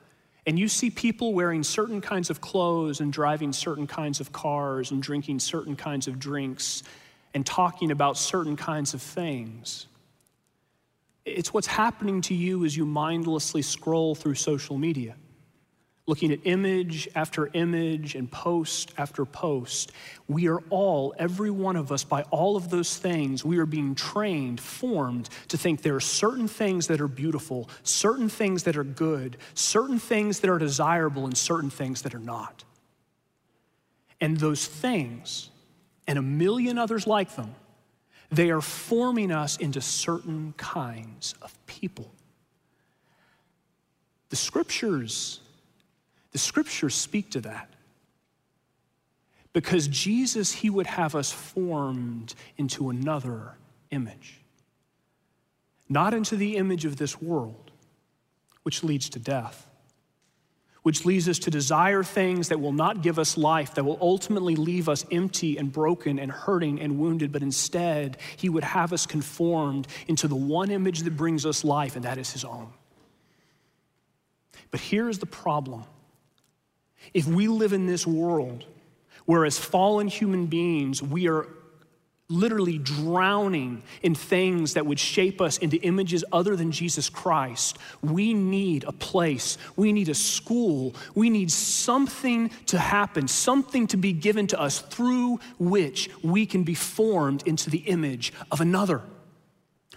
And 0.46 0.58
you 0.58 0.68
see 0.68 0.88
people 0.88 1.34
wearing 1.34 1.62
certain 1.62 2.00
kinds 2.00 2.30
of 2.30 2.40
clothes 2.40 3.02
and 3.02 3.12
driving 3.12 3.52
certain 3.52 3.86
kinds 3.86 4.18
of 4.18 4.32
cars 4.32 4.92
and 4.92 5.02
drinking 5.02 5.40
certain 5.40 5.76
kinds 5.76 6.08
of 6.08 6.18
drinks 6.18 6.84
and 7.34 7.46
talking 7.46 7.90
about 7.90 8.16
certain 8.16 8.56
kinds 8.56 8.94
of 8.94 9.02
things. 9.02 9.86
It's 11.24 11.54
what's 11.54 11.68
happening 11.68 12.20
to 12.22 12.34
you 12.34 12.64
as 12.64 12.76
you 12.76 12.84
mindlessly 12.84 13.62
scroll 13.62 14.14
through 14.14 14.34
social 14.34 14.76
media. 14.76 15.14
looking 16.06 16.32
at 16.32 16.40
image 16.44 17.08
after 17.14 17.48
image 17.52 18.16
and 18.16 18.30
post 18.30 18.92
after 18.98 19.24
post, 19.24 19.92
we 20.26 20.48
are 20.48 20.58
all, 20.68 21.14
every 21.16 21.50
one 21.50 21.76
of 21.76 21.92
us, 21.92 22.02
by 22.02 22.22
all 22.24 22.56
of 22.56 22.70
those 22.70 22.96
things, 22.96 23.44
we 23.44 23.58
are 23.58 23.66
being 23.66 23.94
trained, 23.94 24.60
formed 24.60 25.28
to 25.48 25.56
think 25.56 25.82
there 25.82 25.94
are 25.94 26.00
certain 26.00 26.48
things 26.48 26.88
that 26.88 27.00
are 27.00 27.08
beautiful, 27.08 27.68
certain 27.84 28.28
things 28.28 28.64
that 28.64 28.76
are 28.76 28.84
good, 28.84 29.36
certain 29.54 29.98
things 29.98 30.40
that 30.40 30.50
are 30.50 30.58
desirable, 30.58 31.24
and 31.24 31.36
certain 31.36 31.70
things 31.70 32.02
that 32.02 32.14
are 32.14 32.20
not. 32.20 32.64
And 34.20 34.36
those 34.36 34.66
things, 34.66 35.50
and 36.06 36.18
a 36.18 36.22
million 36.22 36.78
others 36.78 37.06
like 37.06 37.36
them, 37.36 37.54
they 38.30 38.50
are 38.50 38.60
forming 38.60 39.30
us 39.30 39.56
into 39.56 39.80
certain 39.80 40.54
kinds 40.56 41.34
of 41.42 41.54
people. 41.66 42.10
The 44.30 44.36
scriptures 44.36 45.40
the 46.32 46.38
scriptures 46.38 46.94
speak 46.94 47.30
to 47.30 47.42
that. 47.42 47.68
Because 49.52 49.86
Jesus, 49.86 50.50
he 50.50 50.70
would 50.70 50.86
have 50.86 51.14
us 51.14 51.30
formed 51.30 52.34
into 52.56 52.88
another 52.88 53.52
image, 53.90 54.40
not 55.90 56.14
into 56.14 56.36
the 56.36 56.56
image 56.56 56.86
of 56.86 56.96
this 56.96 57.20
world, 57.20 57.70
which 58.62 58.82
leads 58.82 59.10
to 59.10 59.18
death, 59.18 59.68
which 60.82 61.04
leads 61.04 61.28
us 61.28 61.38
to 61.40 61.50
desire 61.50 62.02
things 62.02 62.48
that 62.48 62.60
will 62.60 62.72
not 62.72 63.02
give 63.02 63.18
us 63.18 63.38
life, 63.38 63.74
that 63.74 63.84
will 63.84 63.98
ultimately 64.00 64.56
leave 64.56 64.88
us 64.88 65.04
empty 65.12 65.56
and 65.56 65.72
broken 65.72 66.18
and 66.18 66.32
hurting 66.32 66.80
and 66.80 66.98
wounded, 66.98 67.30
but 67.30 67.42
instead, 67.42 68.16
he 68.36 68.48
would 68.48 68.64
have 68.64 68.92
us 68.92 69.06
conformed 69.06 69.86
into 70.08 70.26
the 70.26 70.34
one 70.34 70.70
image 70.70 71.00
that 71.00 71.16
brings 71.16 71.46
us 71.46 71.64
life, 71.64 71.94
and 71.94 72.04
that 72.04 72.18
is 72.18 72.32
his 72.32 72.44
own. 72.44 72.72
But 74.70 74.80
here 74.80 75.08
is 75.08 75.18
the 75.18 75.26
problem 75.26 75.84
if 77.14 77.26
we 77.26 77.48
live 77.48 77.72
in 77.72 77.86
this 77.86 78.06
world 78.06 78.64
where, 79.24 79.44
as 79.44 79.58
fallen 79.58 80.08
human 80.08 80.46
beings, 80.46 81.02
we 81.02 81.28
are 81.28 81.46
literally 82.28 82.78
drowning 82.78 83.82
in 84.02 84.14
things 84.14 84.74
that 84.74 84.86
would 84.86 84.98
shape 84.98 85.40
us 85.40 85.58
into 85.58 85.76
images 85.78 86.24
other 86.32 86.56
than 86.56 86.72
Jesus 86.72 87.10
Christ, 87.10 87.78
we 88.00 88.32
need 88.32 88.84
a 88.84 88.92
place, 88.92 89.58
we 89.76 89.92
need 89.92 90.08
a 90.08 90.14
school, 90.14 90.94
we 91.14 91.30
need 91.30 91.50
something 91.50 92.50
to 92.66 92.78
happen, 92.78 93.28
something 93.28 93.86
to 93.88 93.96
be 93.96 94.12
given 94.12 94.46
to 94.48 94.60
us 94.60 94.80
through 94.80 95.40
which 95.58 96.10
we 96.22 96.46
can 96.46 96.62
be 96.62 96.74
formed 96.74 97.46
into 97.46 97.70
the 97.70 97.78
image 97.78 98.32
of 98.50 98.60
another. 98.60 99.02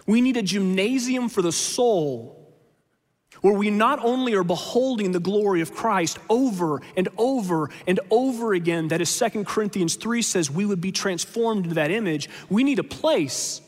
We 0.06 0.20
need 0.20 0.36
a 0.36 0.42
gymnasium 0.42 1.28
for 1.28 1.42
the 1.42 1.52
soul 1.52 2.45
where 3.42 3.54
we 3.54 3.70
not 3.70 4.04
only 4.04 4.34
are 4.34 4.44
beholding 4.44 5.12
the 5.12 5.20
glory 5.20 5.60
of 5.60 5.74
Christ 5.74 6.18
over 6.28 6.82
and 6.96 7.08
over 7.16 7.70
and 7.86 8.00
over 8.10 8.52
again, 8.54 8.88
that 8.88 9.00
as 9.00 9.18
2 9.18 9.44
Corinthians 9.44 9.96
3 9.96 10.22
says, 10.22 10.50
we 10.50 10.64
would 10.64 10.80
be 10.80 10.92
transformed 10.92 11.64
into 11.64 11.74
that 11.74 11.90
image, 11.90 12.28
we 12.48 12.64
need 12.64 12.78
a 12.78 12.84
place 12.84 13.60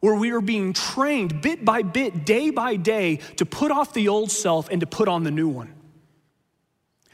where 0.00 0.14
we 0.14 0.32
are 0.32 0.40
being 0.40 0.74
trained 0.74 1.40
bit 1.40 1.64
by 1.64 1.82
bit, 1.82 2.26
day 2.26 2.50
by 2.50 2.76
day, 2.76 3.16
to 3.36 3.46
put 3.46 3.70
off 3.70 3.94
the 3.94 4.08
old 4.08 4.30
self 4.30 4.68
and 4.70 4.80
to 4.80 4.86
put 4.86 5.08
on 5.08 5.24
the 5.24 5.30
new 5.30 5.48
one. 5.48 5.72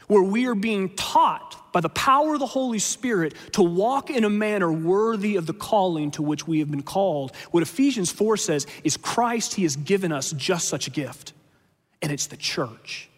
Where 0.07 0.21
we 0.21 0.45
are 0.47 0.55
being 0.55 0.89
taught 0.95 1.71
by 1.71 1.79
the 1.79 1.87
power 1.87 2.33
of 2.33 2.41
the 2.41 2.45
Holy 2.45 2.79
Spirit 2.79 3.33
to 3.53 3.63
walk 3.63 4.09
in 4.09 4.25
a 4.25 4.29
manner 4.29 4.69
worthy 4.69 5.37
of 5.37 5.45
the 5.45 5.53
calling 5.53 6.11
to 6.11 6.21
which 6.21 6.45
we 6.45 6.59
have 6.59 6.69
been 6.69 6.83
called. 6.83 7.33
What 7.51 7.63
Ephesians 7.63 8.11
4 8.11 8.35
says 8.35 8.67
is 8.83 8.97
Christ, 8.97 9.53
He 9.53 9.63
has 9.63 9.77
given 9.77 10.11
us 10.11 10.31
just 10.31 10.67
such 10.67 10.87
a 10.87 10.89
gift 10.89 11.31
and 12.01 12.11
it's 12.11 12.27
the 12.27 12.37
church. 12.37 13.09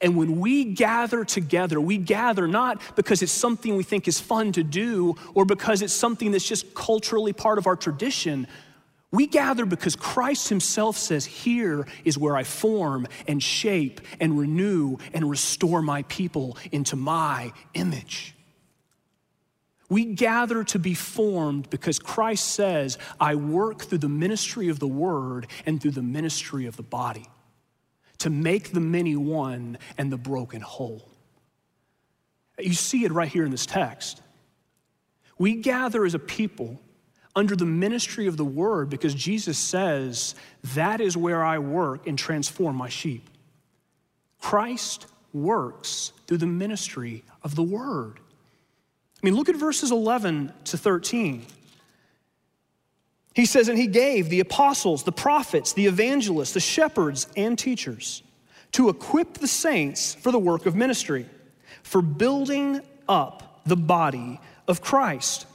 And 0.00 0.16
when 0.16 0.40
we 0.40 0.64
gather 0.64 1.24
together, 1.24 1.80
we 1.80 1.96
gather 1.96 2.46
not 2.46 2.80
because 2.96 3.22
it's 3.22 3.32
something 3.32 3.76
we 3.76 3.84
think 3.84 4.08
is 4.08 4.20
fun 4.20 4.52
to 4.52 4.62
do 4.62 5.16
or 5.34 5.44
because 5.44 5.82
it's 5.82 5.92
something 5.92 6.32
that's 6.32 6.46
just 6.46 6.74
culturally 6.74 7.32
part 7.32 7.58
of 7.58 7.66
our 7.66 7.76
tradition. 7.76 8.46
We 9.10 9.26
gather 9.26 9.64
because 9.64 9.94
Christ 9.96 10.48
Himself 10.48 10.98
says, 10.98 11.24
Here 11.24 11.86
is 12.04 12.18
where 12.18 12.36
I 12.36 12.42
form 12.42 13.06
and 13.28 13.42
shape 13.42 14.00
and 14.20 14.38
renew 14.38 14.98
and 15.12 15.30
restore 15.30 15.80
my 15.80 16.02
people 16.02 16.58
into 16.72 16.96
my 16.96 17.52
image. 17.74 18.34
We 19.88 20.06
gather 20.06 20.64
to 20.64 20.78
be 20.78 20.94
formed 20.94 21.70
because 21.70 21.98
Christ 21.98 22.46
says, 22.46 22.98
I 23.20 23.36
work 23.36 23.82
through 23.82 23.98
the 23.98 24.08
ministry 24.08 24.68
of 24.68 24.80
the 24.80 24.88
word 24.88 25.46
and 25.64 25.80
through 25.80 25.92
the 25.92 26.02
ministry 26.02 26.66
of 26.66 26.76
the 26.76 26.82
body 26.82 27.26
to 28.24 28.30
make 28.30 28.72
the 28.72 28.80
many 28.80 29.14
one 29.14 29.76
and 29.98 30.10
the 30.10 30.16
broken 30.16 30.62
whole. 30.62 31.06
You 32.58 32.72
see 32.72 33.04
it 33.04 33.12
right 33.12 33.28
here 33.28 33.44
in 33.44 33.50
this 33.50 33.66
text. 33.66 34.22
We 35.36 35.56
gather 35.56 36.06
as 36.06 36.14
a 36.14 36.18
people 36.18 36.80
under 37.36 37.54
the 37.54 37.66
ministry 37.66 38.26
of 38.26 38.38
the 38.38 38.44
word 38.44 38.88
because 38.88 39.14
Jesus 39.14 39.58
says, 39.58 40.34
That 40.72 41.02
is 41.02 41.18
where 41.18 41.44
I 41.44 41.58
work 41.58 42.06
and 42.06 42.18
transform 42.18 42.76
my 42.76 42.88
sheep. 42.88 43.28
Christ 44.40 45.06
works 45.34 46.14
through 46.26 46.38
the 46.38 46.46
ministry 46.46 47.24
of 47.42 47.56
the 47.56 47.62
word. 47.62 48.20
I 49.22 49.26
mean, 49.26 49.34
look 49.34 49.50
at 49.50 49.56
verses 49.56 49.90
11 49.90 50.50
to 50.64 50.78
13. 50.78 51.44
He 53.34 53.46
says, 53.46 53.68
And 53.68 53.78
he 53.78 53.88
gave 53.88 54.30
the 54.30 54.40
apostles, 54.40 55.02
the 55.02 55.12
prophets, 55.12 55.72
the 55.72 55.86
evangelists, 55.86 56.52
the 56.52 56.60
shepherds, 56.60 57.26
and 57.36 57.58
teachers 57.58 58.22
to 58.72 58.88
equip 58.88 59.34
the 59.34 59.48
saints 59.48 60.14
for 60.14 60.32
the 60.32 60.38
work 60.38 60.66
of 60.66 60.74
ministry, 60.74 61.26
for 61.82 62.00
building 62.00 62.80
up 63.08 63.60
the 63.66 63.76
body 63.76 64.40
of 64.66 64.80
Christ. 64.80 65.46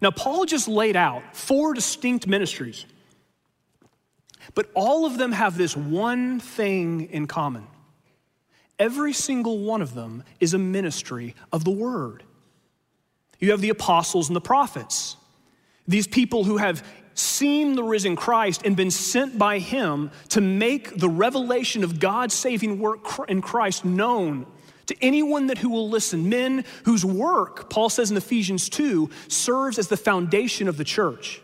Now, 0.00 0.10
Paul 0.10 0.44
just 0.44 0.66
laid 0.66 0.96
out 0.96 1.36
four 1.36 1.74
distinct 1.74 2.26
ministries, 2.26 2.86
but 4.54 4.68
all 4.74 5.06
of 5.06 5.16
them 5.16 5.32
have 5.32 5.56
this 5.56 5.76
one 5.76 6.40
thing 6.40 7.08
in 7.10 7.26
common. 7.26 7.66
Every 8.78 9.12
single 9.12 9.60
one 9.60 9.80
of 9.80 9.94
them 9.94 10.24
is 10.40 10.54
a 10.54 10.58
ministry 10.58 11.34
of 11.52 11.64
the 11.64 11.70
word. 11.70 12.24
You 13.38 13.52
have 13.52 13.60
the 13.60 13.68
apostles 13.68 14.28
and 14.28 14.34
the 14.34 14.40
prophets. 14.40 15.16
These 15.86 16.06
people 16.06 16.44
who 16.44 16.58
have 16.58 16.84
seen 17.14 17.74
the 17.74 17.82
risen 17.82 18.16
Christ 18.16 18.62
and 18.64 18.76
been 18.76 18.90
sent 18.90 19.38
by 19.38 19.58
him 19.58 20.10
to 20.30 20.40
make 20.40 20.96
the 20.98 21.08
revelation 21.08 21.84
of 21.84 22.00
God's 22.00 22.34
saving 22.34 22.78
work 22.78 23.06
in 23.28 23.42
Christ 23.42 23.84
known 23.84 24.46
to 24.86 24.96
anyone 25.02 25.46
that 25.46 25.58
who 25.58 25.70
will 25.70 25.88
listen. 25.88 26.28
Men 26.28 26.64
whose 26.84 27.04
work 27.04 27.70
paul 27.70 27.88
says 27.88 28.10
in 28.10 28.16
ephesians 28.16 28.68
2 28.68 29.10
serves 29.28 29.78
as 29.78 29.88
the 29.88 29.96
foundation 29.96 30.68
of 30.68 30.76
the 30.76 30.84
church. 30.84 31.40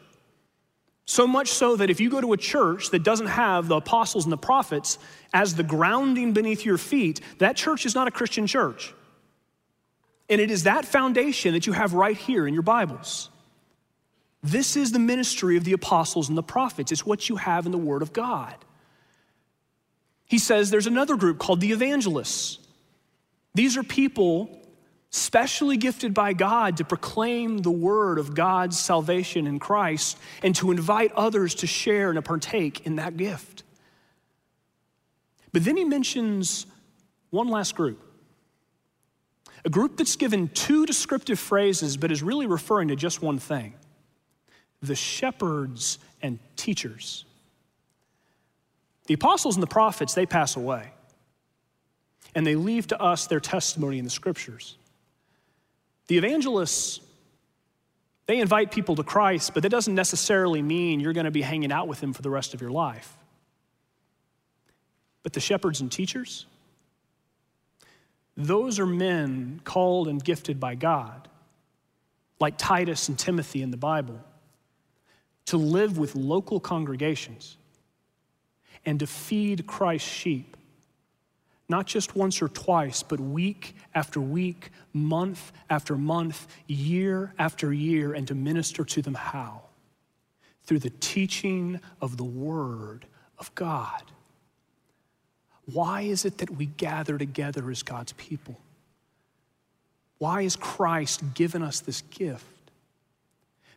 So 1.05 1.27
much 1.27 1.49
so 1.49 1.77
that 1.77 1.89
if 1.89 2.01
you 2.01 2.11
go 2.11 2.21
to 2.21 2.35
a 2.35 2.37
church 2.37 2.91
that 2.91 3.03
doesn't 3.03 3.29
have 3.29 3.69
the 3.69 3.77
apostles 3.77 4.25
and 4.25 4.33
the 4.33 4.37
prophets 4.37 4.99
as 5.33 5.55
the 5.55 5.63
grounding 5.63 6.33
beneath 6.33 6.65
your 6.65 6.79
feet 6.79 7.21
that 7.39 7.57
church 7.57 7.87
is 7.87 7.95
not 7.95 8.09
a 8.09 8.11
christian 8.11 8.47
church. 8.47 8.95
And 10.31 10.41
it 10.41 10.51
is 10.51 10.65
that 10.65 10.85
foundation 10.85 11.55
that 11.55 11.67
you 11.67 11.73
have 11.73 11.95
right 11.95 12.17
here 12.17 12.47
in 12.47 12.53
your 12.53 12.63
bibles 12.63 13.31
this 14.43 14.77
is 14.77 14.93
the 14.93 14.99
ministry 14.99 15.57
of 15.57 15.65
the 15.65 15.73
apostles 15.73 16.29
and 16.29 16.39
the 16.39 16.43
prophets. 16.43 16.93
It's 16.93 17.05
what 17.05 17.29
you 17.29 17.37
have 17.37 17.67
in 17.67 17.73
the 17.73 17.79
Word 17.79 18.03
of 18.03 18.13
God. 18.13 18.55
He 20.27 20.39
says 20.39 20.71
there's 20.71 20.87
another 20.87 21.17
group 21.17 21.39
called 21.39 21.61
the 21.61 21.73
evangelists. 21.73 22.59
These 23.55 23.77
are 23.77 23.83
people 23.83 24.55
specially 25.11 25.77
gifted 25.79 26.13
by 26.13 26.35
God 26.35 26.77
to 26.77 26.85
proclaim 26.85 27.59
the 27.59 27.71
word 27.71 28.19
of 28.19 28.35
God's 28.35 28.79
salvation 28.79 29.47
in 29.47 29.59
Christ 29.59 30.19
and 30.43 30.55
to 30.57 30.71
invite 30.71 31.13
others 31.13 31.55
to 31.57 31.67
share 31.67 32.11
and 32.11 32.17
to 32.17 32.23
partake 32.23 32.87
in 32.87 32.97
that 32.97 33.17
gift. 33.17 33.63
But 35.53 35.65
then 35.65 35.79
he 35.79 35.85
mentions 35.85 36.67
one 37.31 37.49
last 37.49 37.75
group. 37.75 38.03
A 39.65 39.71
group 39.71 39.97
that's 39.97 40.17
given 40.17 40.49
two 40.49 40.85
descriptive 40.85 41.39
phrases 41.39 41.97
but 41.97 42.13
is 42.13 42.23
really 42.23 42.47
referring 42.47 42.89
to 42.89 42.97
just 42.97 43.23
one 43.23 43.39
thing 43.39 43.75
the 44.83 44.95
shepherds 44.95 45.99
and 46.23 46.39
teachers. 46.57 47.25
The 49.07 49.15
apostles 49.15 49.57
and 49.57 49.63
the 49.63 49.69
prophets, 49.69 50.15
they 50.15 50.27
pass 50.27 50.57
away. 50.57 50.91
And 52.35 52.47
they 52.47 52.55
leave 52.55 52.89
to 52.89 53.01
us 53.01 53.27
their 53.27 53.41
testimony 53.41 53.99
in 53.99 54.05
the 54.05 54.11
scriptures. 54.11 54.77
The 56.09 56.19
evangelists, 56.19 57.01
they 58.27 58.39
invite 58.39 58.71
people 58.71 58.97
to 58.97 59.03
Christ, 59.03 59.55
but 59.55 59.63
that 59.63 59.71
doesn't 59.71 59.95
necessarily 59.95 60.63
mean 60.63 61.01
you're 61.01 61.15
going 61.15 61.25
to 61.25 61.31
be 61.31 61.43
hanging 61.43 61.73
out 61.73 61.89
with 61.89 62.01
them 62.01 62.13
for 62.13 62.23
the 62.23 62.31
rest 62.31 62.55
of 62.55 62.61
your 62.61 62.71
life. 62.71 63.17
But 65.23 65.33
the 65.33 65.41
shepherds 65.41 65.81
and 65.81 65.91
teachers, 65.91 66.47
those 68.37 68.79
are 68.79 68.87
men 68.87 69.61
called 69.65 70.07
and 70.07 70.23
gifted 70.23 70.61
by 70.61 70.75
God, 70.75 71.29
like 72.41 72.57
Titus 72.57 73.09
and 73.09 73.19
Timothy 73.19 73.63
in 73.63 73.71
the 73.71 73.77
Bible 73.77 74.21
to 75.49 75.57
live 75.57 75.97
with 75.97 76.15
local 76.15 76.61
congregations 76.61 77.57
and 78.85 79.01
to 79.01 79.07
feed 79.07 79.67
Christ's 79.67 80.07
sheep, 80.07 80.59
not 81.71 81.87
just 81.87 82.15
once 82.15 82.43
or 82.43 82.49
twice, 82.49 83.03
but 83.03 83.19
week 83.19 83.75
after 83.95 84.21
week, 84.21 84.71
month 84.93 85.53
after 85.71 85.97
month, 85.97 86.47
year 86.67 87.33
after 87.39 87.73
year, 87.73 88.13
and 88.13 88.29
to 88.29 88.35
minister 88.35 88.85
to 88.85 89.01
them 89.01 89.15
how? 89.15 89.63
Through 90.65 90.81
the 90.81 90.93
teaching 91.01 91.81
of 92.03 92.19
the 92.19 92.25
Word 92.25 93.07
of 93.39 93.55
God. 93.55 94.03
Why 95.73 96.03
is 96.03 96.27
it 96.27 96.39
that 96.39 96.51
we 96.51 96.67
gather 96.67 97.17
together 97.17 97.71
as 97.71 97.83
God's 97.83 98.13
people? 98.13 98.61
Why 100.19 100.43
has 100.43 100.57
Christ 100.57 101.23
given 101.33 101.63
us 101.63 101.81
this 101.81 102.03
gift? 102.03 102.45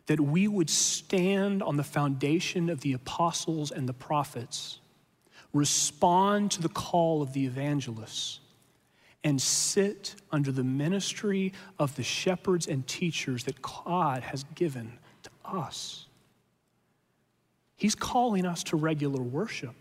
That 0.06 0.20
we 0.20 0.48
would 0.48 0.68
stand 0.68 1.62
on 1.62 1.76
the 1.76 1.84
foundation 1.84 2.68
of 2.68 2.80
the 2.80 2.92
apostles 2.92 3.70
and 3.70 3.88
the 3.88 3.92
prophets 3.92 4.80
respond 5.52 6.50
to 6.50 6.62
the 6.62 6.68
call 6.68 7.22
of 7.22 7.32
the 7.34 7.44
evangelists, 7.44 8.40
and 9.24 9.40
sit 9.40 10.16
under 10.32 10.50
the 10.50 10.64
ministry 10.64 11.52
of 11.78 11.94
the 11.94 12.02
shepherds 12.02 12.66
and 12.66 12.86
teachers 12.86 13.44
that 13.44 13.62
God 13.62 14.22
has 14.22 14.44
given 14.54 14.98
to 15.22 15.30
us. 15.44 16.06
He's 17.76 17.94
calling 17.94 18.46
us 18.46 18.64
to 18.64 18.76
regular 18.76 19.22
worship 19.22 19.74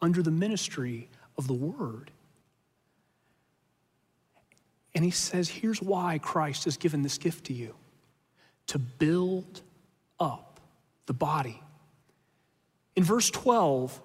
under 0.00 0.22
the 0.22 0.30
ministry 0.30 1.08
of 1.36 1.46
the 1.48 1.54
Word. 1.54 2.10
And 4.94 5.04
he 5.04 5.10
says, 5.10 5.48
here's 5.48 5.80
why 5.80 6.18
Christ 6.18 6.64
has 6.64 6.76
given 6.76 7.02
this 7.02 7.18
gift 7.18 7.46
to 7.46 7.52
you 7.52 7.74
to 8.70 8.78
build 8.78 9.62
up 10.20 10.60
the 11.06 11.12
body. 11.12 11.60
In 12.94 13.02
verse 13.02 13.28
12, 13.30 14.00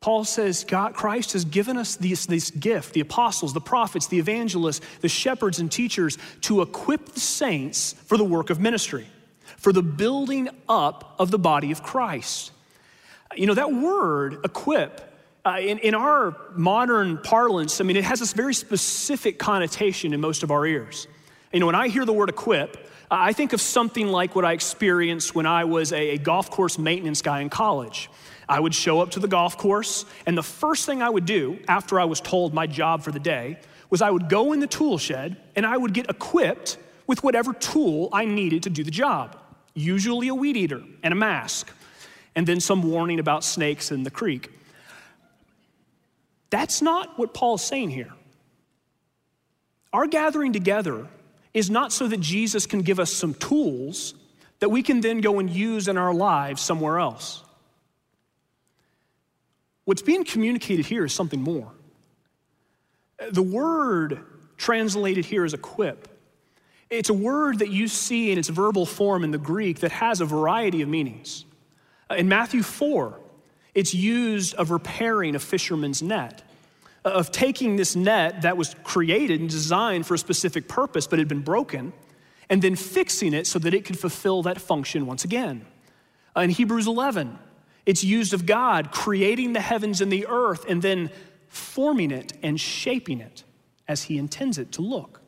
Paul 0.00 0.24
says 0.24 0.62
God, 0.64 0.94
Christ 0.94 1.32
has 1.32 1.44
given 1.44 1.76
us 1.76 1.96
this, 1.96 2.26
this 2.26 2.52
gift, 2.52 2.94
the 2.94 3.00
apostles, 3.00 3.52
the 3.52 3.60
prophets, 3.60 4.06
the 4.06 4.20
evangelists, 4.20 4.86
the 5.00 5.08
shepherds, 5.08 5.58
and 5.58 5.70
teachers 5.70 6.16
to 6.42 6.62
equip 6.62 7.06
the 7.06 7.20
saints 7.20 7.92
for 7.92 8.16
the 8.16 8.24
work 8.24 8.50
of 8.50 8.60
ministry, 8.60 9.08
for 9.56 9.72
the 9.72 9.82
building 9.82 10.48
up 10.68 11.16
of 11.18 11.32
the 11.32 11.38
body 11.38 11.72
of 11.72 11.82
Christ. 11.82 12.52
You 13.34 13.46
know, 13.46 13.54
that 13.54 13.72
word, 13.72 14.38
equip, 14.44 15.12
uh, 15.44 15.58
in, 15.58 15.78
in 15.78 15.96
our 15.96 16.36
modern 16.52 17.18
parlance, 17.18 17.80
I 17.80 17.84
mean, 17.84 17.96
it 17.96 18.04
has 18.04 18.20
this 18.20 18.32
very 18.32 18.54
specific 18.54 19.40
connotation 19.40 20.14
in 20.14 20.20
most 20.20 20.44
of 20.44 20.52
our 20.52 20.64
ears. 20.64 21.08
You 21.52 21.60
know, 21.60 21.66
when 21.66 21.74
I 21.74 21.88
hear 21.88 22.04
the 22.04 22.12
word 22.12 22.28
equip, 22.28 22.90
I 23.10 23.32
think 23.32 23.54
of 23.54 23.60
something 23.60 24.08
like 24.08 24.36
what 24.36 24.44
I 24.44 24.52
experienced 24.52 25.34
when 25.34 25.46
I 25.46 25.64
was 25.64 25.92
a, 25.92 26.10
a 26.10 26.18
golf 26.18 26.50
course 26.50 26.78
maintenance 26.78 27.22
guy 27.22 27.40
in 27.40 27.48
college. 27.48 28.10
I 28.48 28.60
would 28.60 28.74
show 28.74 29.00
up 29.00 29.12
to 29.12 29.20
the 29.20 29.28
golf 29.28 29.56
course, 29.56 30.04
and 30.26 30.36
the 30.36 30.42
first 30.42 30.84
thing 30.84 31.00
I 31.00 31.08
would 31.08 31.24
do 31.24 31.58
after 31.68 31.98
I 31.98 32.04
was 32.04 32.20
told 32.20 32.52
my 32.52 32.66
job 32.66 33.02
for 33.02 33.10
the 33.10 33.18
day 33.18 33.58
was 33.88 34.02
I 34.02 34.10
would 34.10 34.28
go 34.28 34.52
in 34.52 34.60
the 34.60 34.66
tool 34.66 34.98
shed 34.98 35.38
and 35.56 35.64
I 35.64 35.76
would 35.76 35.94
get 35.94 36.10
equipped 36.10 36.76
with 37.06 37.22
whatever 37.22 37.54
tool 37.54 38.10
I 38.12 38.26
needed 38.26 38.64
to 38.64 38.70
do 38.70 38.84
the 38.84 38.90
job, 38.90 39.38
usually 39.74 40.28
a 40.28 40.34
weed 40.34 40.58
eater 40.58 40.82
and 41.02 41.12
a 41.12 41.16
mask, 41.16 41.72
and 42.34 42.46
then 42.46 42.60
some 42.60 42.82
warning 42.82 43.18
about 43.18 43.42
snakes 43.42 43.90
in 43.90 44.02
the 44.02 44.10
creek. 44.10 44.50
That's 46.50 46.82
not 46.82 47.18
what 47.18 47.32
Paul's 47.32 47.64
saying 47.64 47.90
here. 47.90 48.12
Our 49.94 50.06
gathering 50.06 50.52
together 50.52 51.08
is 51.54 51.70
not 51.70 51.92
so 51.92 52.06
that 52.08 52.20
Jesus 52.20 52.66
can 52.66 52.82
give 52.82 53.00
us 53.00 53.12
some 53.12 53.34
tools 53.34 54.14
that 54.60 54.68
we 54.68 54.82
can 54.82 55.00
then 55.00 55.20
go 55.20 55.38
and 55.38 55.48
use 55.48 55.88
in 55.88 55.96
our 55.96 56.12
lives 56.12 56.60
somewhere 56.60 56.98
else. 56.98 57.42
What's 59.84 60.02
being 60.02 60.24
communicated 60.24 60.86
here 60.86 61.04
is 61.04 61.12
something 61.12 61.40
more. 61.40 61.72
The 63.30 63.42
word 63.42 64.24
translated 64.56 65.24
here 65.24 65.44
is 65.44 65.54
equip. 65.54 66.08
It's 66.90 67.08
a 67.08 67.14
word 67.14 67.60
that 67.60 67.70
you 67.70 67.88
see 67.88 68.30
in 68.30 68.38
its 68.38 68.48
verbal 68.48 68.86
form 68.86 69.24
in 69.24 69.30
the 69.30 69.38
Greek 69.38 69.80
that 69.80 69.92
has 69.92 70.20
a 70.20 70.24
variety 70.24 70.82
of 70.82 70.88
meanings. 70.88 71.44
Uh, 72.10 72.14
in 72.14 72.28
Matthew 72.28 72.62
4, 72.62 73.18
it's 73.74 73.94
used 73.94 74.54
of 74.54 74.70
repairing 74.70 75.34
a 75.34 75.38
fisherman's 75.38 76.02
net, 76.02 76.42
of 77.04 77.30
taking 77.30 77.76
this 77.76 77.96
net 77.96 78.42
that 78.42 78.56
was 78.56 78.74
created 78.84 79.40
and 79.40 79.48
designed 79.48 80.06
for 80.06 80.14
a 80.14 80.18
specific 80.18 80.68
purpose 80.68 81.06
but 81.06 81.18
had 81.18 81.28
been 81.28 81.42
broken, 81.42 81.92
and 82.50 82.62
then 82.62 82.76
fixing 82.76 83.34
it 83.34 83.46
so 83.46 83.58
that 83.58 83.74
it 83.74 83.84
could 83.84 83.98
fulfill 83.98 84.42
that 84.42 84.60
function 84.60 85.06
once 85.06 85.24
again. 85.24 85.66
In 86.36 86.50
Hebrews 86.50 86.86
11, 86.86 87.38
it's 87.86 88.04
used 88.04 88.34
of 88.34 88.46
God 88.46 88.90
creating 88.92 89.52
the 89.52 89.60
heavens 89.60 90.00
and 90.00 90.12
the 90.12 90.26
earth 90.26 90.64
and 90.68 90.82
then 90.82 91.10
forming 91.48 92.10
it 92.10 92.32
and 92.42 92.60
shaping 92.60 93.20
it 93.20 93.44
as 93.86 94.04
He 94.04 94.18
intends 94.18 94.58
it 94.58 94.72
to 94.72 94.82
look. 94.82 95.20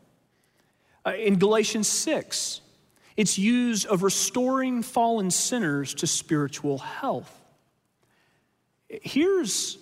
Uh, 1.04 1.14
in 1.14 1.38
Galatians 1.38 1.88
6, 1.88 2.60
it's 3.16 3.38
used 3.38 3.86
of 3.86 4.02
restoring 4.02 4.82
fallen 4.82 5.30
sinners 5.30 5.94
to 5.94 6.06
spiritual 6.06 6.78
health. 6.78 7.34
Here's 8.88 9.78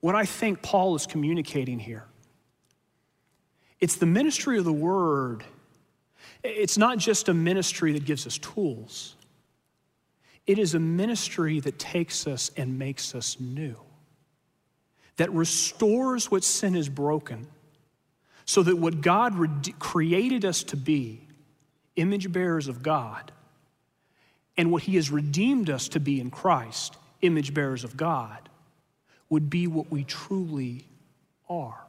what 0.00 0.14
I 0.14 0.24
think 0.24 0.62
Paul 0.62 0.94
is 0.94 1.06
communicating 1.06 1.78
here 1.78 2.04
it's 3.80 3.96
the 3.96 4.06
ministry 4.06 4.58
of 4.58 4.64
the 4.64 4.72
word. 4.72 5.44
It's 6.42 6.78
not 6.78 6.98
just 6.98 7.28
a 7.28 7.34
ministry 7.34 7.92
that 7.92 8.04
gives 8.04 8.26
us 8.26 8.38
tools. 8.38 9.16
It 10.46 10.58
is 10.58 10.74
a 10.74 10.78
ministry 10.78 11.60
that 11.60 11.78
takes 11.78 12.26
us 12.26 12.50
and 12.56 12.78
makes 12.78 13.14
us 13.14 13.38
new, 13.40 13.76
that 15.16 15.30
restores 15.32 16.30
what 16.30 16.44
sin 16.44 16.74
has 16.74 16.88
broken, 16.88 17.48
so 18.44 18.62
that 18.62 18.76
what 18.76 19.00
God 19.00 19.34
created 19.78 20.44
us 20.44 20.62
to 20.64 20.76
be, 20.76 21.20
image 21.96 22.32
bearers 22.32 22.68
of 22.68 22.82
God, 22.82 23.32
and 24.56 24.70
what 24.70 24.84
He 24.84 24.94
has 24.94 25.10
redeemed 25.10 25.68
us 25.68 25.88
to 25.88 26.00
be 26.00 26.20
in 26.20 26.30
Christ, 26.30 26.96
image 27.22 27.52
bearers 27.52 27.82
of 27.82 27.96
God, 27.96 28.48
would 29.28 29.50
be 29.50 29.66
what 29.66 29.90
we 29.90 30.04
truly 30.04 30.86
are. 31.48 31.86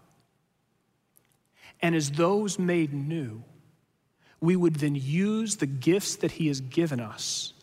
And 1.81 1.95
as 1.95 2.11
those 2.11 2.57
made 2.57 2.93
new, 2.93 3.43
we 4.39 4.55
would 4.55 4.75
then 4.75 4.95
use 4.95 5.57
the 5.57 5.65
gifts 5.65 6.15
that 6.17 6.31
He 6.31 6.47
has 6.47 6.61
given 6.61 6.99
us 6.99 7.53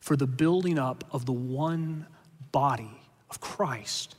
for 0.00 0.16
the 0.16 0.26
building 0.26 0.78
up 0.78 1.04
of 1.12 1.26
the 1.26 1.32
one 1.32 2.06
body 2.52 2.90
of 3.30 3.40
Christ. 3.40 4.14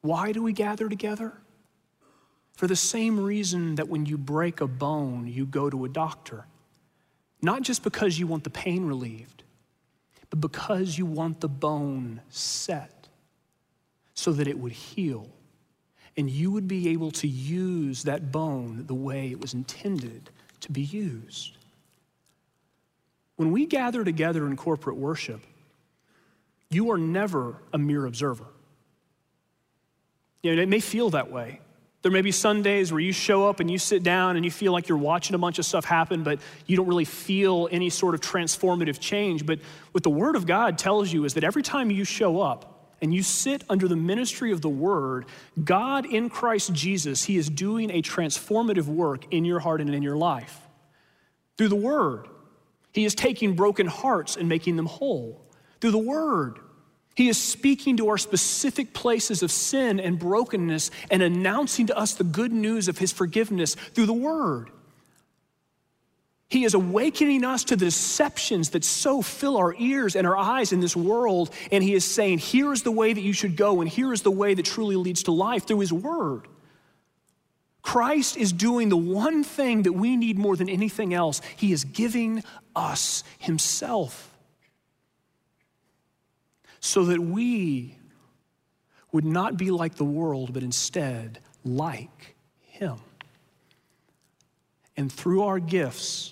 Why 0.00 0.32
do 0.32 0.42
we 0.42 0.52
gather 0.52 0.88
together? 0.88 1.32
For 2.54 2.66
the 2.66 2.76
same 2.76 3.18
reason 3.18 3.76
that 3.76 3.88
when 3.88 4.06
you 4.06 4.18
break 4.18 4.60
a 4.60 4.66
bone, 4.66 5.26
you 5.26 5.46
go 5.46 5.70
to 5.70 5.84
a 5.84 5.88
doctor. 5.88 6.46
Not 7.40 7.62
just 7.62 7.82
because 7.82 8.18
you 8.18 8.26
want 8.26 8.44
the 8.44 8.50
pain 8.50 8.84
relieved, 8.84 9.42
but 10.30 10.40
because 10.40 10.96
you 10.96 11.06
want 11.06 11.40
the 11.40 11.48
bone 11.48 12.20
set 12.28 13.01
so 14.22 14.32
that 14.32 14.46
it 14.46 14.58
would 14.58 14.72
heal 14.72 15.28
and 16.16 16.30
you 16.30 16.50
would 16.50 16.68
be 16.68 16.90
able 16.90 17.10
to 17.10 17.26
use 17.26 18.04
that 18.04 18.30
bone 18.30 18.84
the 18.86 18.94
way 18.94 19.30
it 19.30 19.40
was 19.40 19.54
intended 19.54 20.30
to 20.60 20.70
be 20.70 20.82
used. 20.82 21.56
When 23.36 23.50
we 23.50 23.66
gather 23.66 24.04
together 24.04 24.46
in 24.46 24.56
corporate 24.56 24.96
worship, 24.96 25.40
you 26.70 26.90
are 26.92 26.98
never 26.98 27.56
a 27.72 27.78
mere 27.78 28.06
observer. 28.06 28.46
You 30.42 30.54
know, 30.54 30.62
it 30.62 30.68
may 30.68 30.80
feel 30.80 31.10
that 31.10 31.30
way. 31.30 31.60
There 32.02 32.12
may 32.12 32.20
be 32.20 32.32
Sundays 32.32 32.92
where 32.92 33.00
you 33.00 33.12
show 33.12 33.48
up 33.48 33.60
and 33.60 33.70
you 33.70 33.78
sit 33.78 34.02
down 34.02 34.36
and 34.36 34.44
you 34.44 34.50
feel 34.50 34.72
like 34.72 34.88
you're 34.88 34.98
watching 34.98 35.34
a 35.34 35.38
bunch 35.38 35.58
of 35.58 35.64
stuff 35.64 35.84
happen, 35.84 36.24
but 36.24 36.40
you 36.66 36.76
don't 36.76 36.88
really 36.88 37.04
feel 37.04 37.68
any 37.70 37.90
sort 37.90 38.14
of 38.14 38.20
transformative 38.20 38.98
change. 38.98 39.46
But 39.46 39.60
what 39.92 40.02
the 40.02 40.10
Word 40.10 40.36
of 40.36 40.44
God 40.46 40.78
tells 40.78 41.12
you 41.12 41.24
is 41.24 41.34
that 41.34 41.44
every 41.44 41.62
time 41.62 41.90
you 41.90 42.04
show 42.04 42.40
up 42.40 42.71
and 43.02 43.12
you 43.12 43.22
sit 43.22 43.64
under 43.68 43.88
the 43.88 43.96
ministry 43.96 44.52
of 44.52 44.62
the 44.62 44.68
Word, 44.70 45.26
God 45.62 46.06
in 46.06 46.30
Christ 46.30 46.72
Jesus, 46.72 47.24
He 47.24 47.36
is 47.36 47.50
doing 47.50 47.90
a 47.90 48.00
transformative 48.00 48.86
work 48.86 49.26
in 49.30 49.44
your 49.44 49.60
heart 49.60 49.80
and 49.82 49.94
in 49.94 50.02
your 50.02 50.16
life 50.16 50.60
through 51.58 51.68
the 51.68 51.76
Word. 51.76 52.28
He 52.92 53.04
is 53.04 53.14
taking 53.14 53.54
broken 53.54 53.86
hearts 53.86 54.36
and 54.36 54.48
making 54.48 54.76
them 54.76 54.86
whole 54.86 55.42
through 55.80 55.90
the 55.90 55.98
word. 55.98 56.58
He 57.14 57.28
is 57.28 57.36
speaking 57.36 57.98
to 57.98 58.08
our 58.08 58.18
specific 58.18 58.94
places 58.94 59.42
of 59.42 59.50
sin 59.50 60.00
and 60.00 60.18
brokenness 60.18 60.90
and 61.10 61.22
announcing 61.22 61.88
to 61.88 61.96
us 61.96 62.14
the 62.14 62.24
good 62.24 62.52
news 62.52 62.88
of 62.88 62.98
his 62.98 63.12
forgiveness 63.12 63.74
through 63.74 64.06
the 64.06 64.12
word. 64.14 64.70
He 66.52 66.64
is 66.64 66.74
awakening 66.74 67.46
us 67.46 67.64
to 67.64 67.76
the 67.76 67.86
deceptions 67.86 68.70
that 68.70 68.84
so 68.84 69.22
fill 69.22 69.56
our 69.56 69.74
ears 69.78 70.14
and 70.14 70.26
our 70.26 70.36
eyes 70.36 70.70
in 70.70 70.80
this 70.80 70.94
world. 70.94 71.48
And 71.70 71.82
he 71.82 71.94
is 71.94 72.04
saying, 72.04 72.40
here 72.40 72.74
is 72.74 72.82
the 72.82 72.92
way 72.92 73.10
that 73.10 73.22
you 73.22 73.32
should 73.32 73.56
go, 73.56 73.80
and 73.80 73.88
here 73.88 74.12
is 74.12 74.20
the 74.20 74.30
way 74.30 74.52
that 74.52 74.66
truly 74.66 74.96
leads 74.96 75.22
to 75.22 75.32
life 75.32 75.66
through 75.66 75.80
his 75.80 75.94
word. 75.94 76.46
Christ 77.80 78.36
is 78.36 78.52
doing 78.52 78.90
the 78.90 78.98
one 78.98 79.44
thing 79.44 79.84
that 79.84 79.94
we 79.94 80.14
need 80.14 80.36
more 80.36 80.54
than 80.54 80.68
anything 80.68 81.14
else. 81.14 81.40
He 81.56 81.72
is 81.72 81.84
giving 81.84 82.44
us 82.76 83.24
Himself 83.38 84.36
so 86.80 87.06
that 87.06 87.18
we 87.18 87.96
would 89.10 89.24
not 89.24 89.56
be 89.56 89.70
like 89.70 89.94
the 89.94 90.04
world, 90.04 90.52
but 90.52 90.62
instead 90.62 91.38
like 91.64 92.36
Him. 92.60 92.98
And 94.98 95.10
through 95.10 95.44
our 95.44 95.58
gifts, 95.58 96.31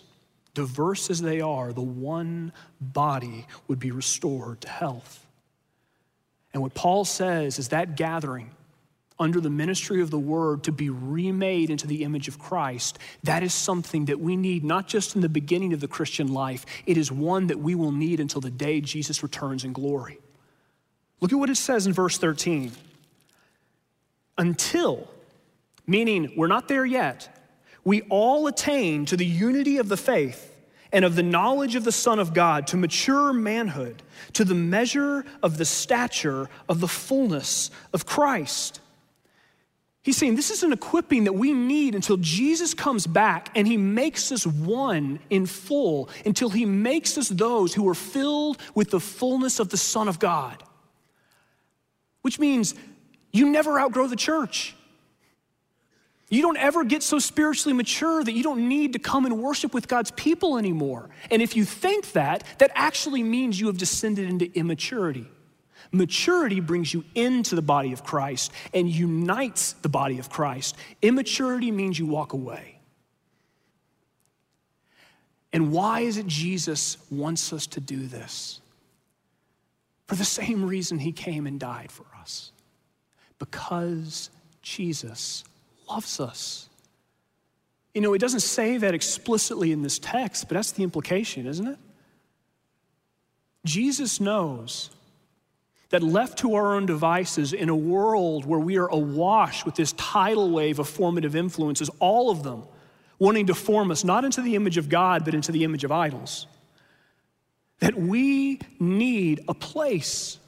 diverse 0.55 1.11
as 1.11 1.23
they 1.23 1.41
are, 1.41 1.73
the 1.73 1.81
one 1.81 2.53
body 2.81 3.47
would 3.69 3.79
be 3.79 3.91
restored 3.91 4.61
to 4.63 4.69
health. 4.69 5.27
And 6.53 6.63
what 6.63 6.75
Paul 6.75 7.05
says 7.05 7.59
is 7.59 7.69
that 7.69 7.97
gathering 7.97 8.51
under 9.19 9.39
the 9.39 9.51
ministry 9.51 10.01
of 10.01 10.11
the 10.11 10.19
word 10.19 10.65
to 10.65 10.73
be 10.73 10.89
remade 10.89 11.69
into 11.69 11.87
the 11.87 12.03
image 12.05 12.27
of 12.27 12.39
Christ, 12.39 12.99
that 13.23 13.43
is 13.43 13.53
something 13.53 14.07
that 14.07 14.19
we 14.19 14.35
need 14.35 14.65
not 14.65 14.89
just 14.89 15.15
in 15.15 15.21
the 15.21 15.29
beginning 15.29 15.75
of 15.75 15.81
the 15.81 15.87
Christian 15.87 16.33
life, 16.33 16.65
it 16.87 16.97
is 16.97 17.13
one 17.13 17.47
that 17.49 17.59
we 17.59 17.75
will 17.75 17.93
need 17.93 18.19
until 18.19 18.41
the 18.41 18.51
day 18.51 18.81
Jesus 18.81 19.23
returns 19.23 19.63
in 19.63 19.75
glory. 19.75 20.19
Look 21.21 21.33
at 21.33 21.39
what 21.39 21.51
it 21.51 21.57
says 21.57 21.87
in 21.87 21.93
verse 21.93 22.17
13. 22.17 22.73
Until, 24.39 25.11
meaning 25.87 26.33
we're 26.35 26.47
not 26.47 26.67
there 26.67 26.87
yet, 26.87 27.39
we 27.85 28.03
all 28.03 28.47
attain 28.47 29.07
to 29.07 29.16
the 29.16 29.27
unity 29.27 29.79
of 29.79 29.88
the 29.88 29.97
faith 29.97 30.47
and 30.93 31.05
of 31.05 31.14
the 31.14 31.23
knowledge 31.23 31.77
of 31.77 31.85
the 31.85 31.93
Son 31.93 32.19
of 32.19 32.35
God, 32.35 32.66
to 32.69 32.77
mature 32.77 33.33
manhood, 33.33 34.03
to 34.33 34.45
the 34.45 34.55
measure 34.55 35.25
of 35.43 35.57
the 35.57 35.64
stature 35.64 36.49
of 36.69 36.81
the 36.81 36.88
fullness 36.88 37.71
of 37.93 38.07
Christ. 38.07 38.81
He's 40.03 40.16
saying 40.16 40.35
this 40.35 40.51
is 40.51 40.62
an 40.62 40.73
equipping 40.73 41.25
that 41.25 41.35
we 41.35 41.53
need 41.53 41.95
until 41.95 42.16
Jesus 42.16 42.73
comes 42.73 43.07
back 43.07 43.51
and 43.55 43.66
he 43.66 43.77
makes 43.77 44.33
us 44.33 44.47
one 44.47 45.21
in 45.29 45.47
full, 45.47 46.09
until 46.25 46.49
he 46.49 46.64
makes 46.64 47.19
us 47.19 47.29
those 47.29 47.75
who 47.75 47.88
are 47.88 47.95
filled 47.95 48.59
with 48.75 48.90
the 48.90 49.01
fullness 49.01 49.61
of 49.61 49.69
the 49.69 49.77
Son 49.77 50.09
of 50.09 50.19
God. 50.19 50.62
Which 52.23 52.38
means 52.38 52.75
you 53.33 53.49
never 53.51 53.79
outgrow 53.79 54.07
the 54.07 54.16
church. 54.16 54.75
You 56.31 56.43
don't 56.43 56.57
ever 56.57 56.85
get 56.85 57.03
so 57.03 57.19
spiritually 57.19 57.77
mature 57.77 58.23
that 58.23 58.33
you 58.33 58.45
don't 58.45 58.69
need 58.69 58.93
to 58.93 59.01
come 59.01 59.27
and 59.27 59.43
worship 59.43 59.75
with 59.75 59.88
God's 59.88 60.12
people 60.12 60.57
anymore. 60.59 61.11
And 61.29 61.43
if 61.43 61.57
you 61.57 61.64
think 61.64 62.12
that, 62.12 62.45
that 62.59 62.71
actually 62.77 63.25
means 63.25 63.61
you 63.61 63.66
have 63.66 63.77
descended 63.77 64.29
into 64.29 64.51
immaturity. 64.57 65.27
Maturity 65.90 66.61
brings 66.61 66.95
you 66.95 67.05
into 67.16 67.57
the 67.57 67.62
body 67.62 67.93
of 67.93 68.05
Christ 68.05 68.53
and 68.73 68.88
unites 68.88 69.73
the 69.73 69.88
body 69.88 70.21
of 70.21 70.31
Christ. 70.31 70.77
Immaturity 71.03 71.73
means 71.73 71.99
you 71.99 72.07
walk 72.07 72.33
away. 72.33 72.79
And 75.53 75.73
why 75.73 76.03
is 76.03 76.16
it 76.16 76.29
Jesus 76.29 76.97
wants 77.11 77.53
us 77.53 77.66
to 77.69 77.81
do 77.81 78.07
this? 78.07 78.61
For 80.07 80.14
the 80.14 80.25
same 80.25 80.64
reason 80.64 81.01
he 81.01 81.11
came 81.11 81.49
and 81.49 81.59
died 81.59 81.90
for 81.90 82.07
us. 82.21 82.53
Because 83.40 84.31
Jesus 84.62 85.43
loves 85.90 86.20
us. 86.20 86.68
You 87.94 88.00
know, 88.00 88.14
it 88.14 88.20
doesn't 88.20 88.40
say 88.40 88.76
that 88.76 88.94
explicitly 88.94 89.72
in 89.72 89.83
this 89.83 89.98
text, 89.98 90.48
but 90.48 90.55
that's 90.55 90.72
the 90.72 90.85
implication, 90.85 91.46
isn't 91.46 91.66
it? 91.66 91.79
Jesus 93.64 94.20
knows 94.20 94.90
that 95.90 96.03
left 96.03 96.38
to 96.38 96.55
our 96.55 96.74
own 96.76 96.87
devices 96.87 97.53
in 97.53 97.68
a 97.68 97.74
world 97.74 98.46
where 98.46 98.61
we 98.61 98.79
are 98.79 98.87
awash 98.87 99.64
with 99.64 99.74
this 99.74 99.92
tidal 99.92 100.50
wave 100.50 100.79
of 100.79 100.88
formative 100.88 101.35
influences, 101.35 101.90
all 101.98 102.31
of 102.31 102.44
them 102.44 102.62
wanting 103.18 103.46
to 103.48 103.55
form 103.55 103.90
us 103.90 104.03
not 104.05 104.24
into 104.24 104.40
the 104.40 104.55
image 104.55 104.79
of 104.79 104.88
God, 104.88 105.24
but 105.24 105.35
into 105.35 105.53
the 105.53 105.64
image 105.64 105.85
of 105.85 105.92
idols, 105.92 106.46
that 107.81 107.94
we 107.94 108.61
need 108.79 109.44
a 109.48 109.55
place 109.55 110.38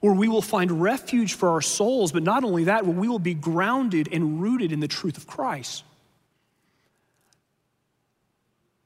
where 0.00 0.12
we 0.12 0.28
will 0.28 0.42
find 0.42 0.82
refuge 0.82 1.34
for 1.34 1.50
our 1.50 1.60
souls, 1.60 2.12
but 2.12 2.22
not 2.22 2.44
only 2.44 2.64
that, 2.64 2.84
where 2.84 2.96
we 2.96 3.08
will 3.08 3.18
be 3.18 3.34
grounded 3.34 4.08
and 4.12 4.40
rooted 4.40 4.72
in 4.72 4.80
the 4.80 4.88
truth 4.88 5.16
of 5.16 5.26
Christ. 5.26 5.84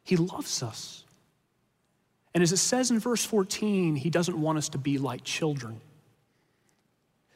He 0.04 0.16
loves 0.16 0.62
us. 0.62 1.04
And 2.34 2.42
as 2.42 2.52
it 2.52 2.58
says 2.58 2.90
in 2.90 2.98
verse 2.98 3.24
14, 3.24 3.96
He 3.96 4.10
doesn't 4.10 4.40
want 4.40 4.58
us 4.58 4.68
to 4.70 4.78
be 4.78 4.98
like 4.98 5.24
children 5.24 5.80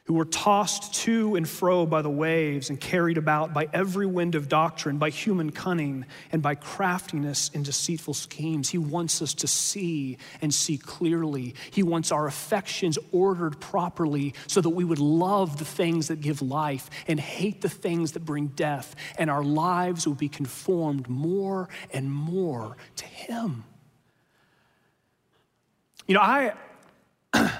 who 0.05 0.13
were 0.13 0.25
tossed 0.25 0.93
to 0.93 1.35
and 1.35 1.49
fro 1.49 1.83
by 1.83 2.03
the 2.03 2.09
waves 2.09 2.69
and 2.69 2.79
carried 2.79 3.17
about 3.17 3.55
by 3.55 3.67
every 3.73 4.05
wind 4.05 4.35
of 4.35 4.47
doctrine, 4.47 4.99
by 4.99 5.09
human 5.09 5.51
cunning, 5.51 6.05
and 6.31 6.43
by 6.43 6.53
craftiness 6.53 7.49
and 7.55 7.65
deceitful 7.65 8.13
schemes. 8.13 8.69
He 8.69 8.77
wants 8.77 9.23
us 9.23 9.33
to 9.35 9.47
see 9.47 10.19
and 10.43 10.53
see 10.53 10.77
clearly. 10.77 11.55
He 11.71 11.81
wants 11.81 12.11
our 12.11 12.27
affections 12.27 12.99
ordered 13.11 13.59
properly 13.59 14.35
so 14.45 14.61
that 14.61 14.69
we 14.69 14.83
would 14.83 14.99
love 14.99 15.57
the 15.57 15.65
things 15.65 16.09
that 16.09 16.21
give 16.21 16.43
life 16.43 16.87
and 17.07 17.19
hate 17.19 17.61
the 17.61 17.69
things 17.69 18.11
that 18.11 18.19
bring 18.19 18.47
death, 18.47 18.95
and 19.17 19.31
our 19.31 19.43
lives 19.43 20.05
will 20.05 20.13
be 20.13 20.29
conformed 20.29 21.09
more 21.09 21.67
and 21.91 22.11
more 22.11 22.77
to 22.97 23.05
Him. 23.05 23.63
You 26.05 26.13
know, 26.13 26.21
I, 26.21 26.53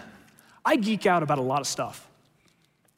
I 0.63 0.75
geek 0.75 1.07
out 1.07 1.23
about 1.23 1.39
a 1.39 1.41
lot 1.41 1.61
of 1.61 1.65
stuff 1.65 2.07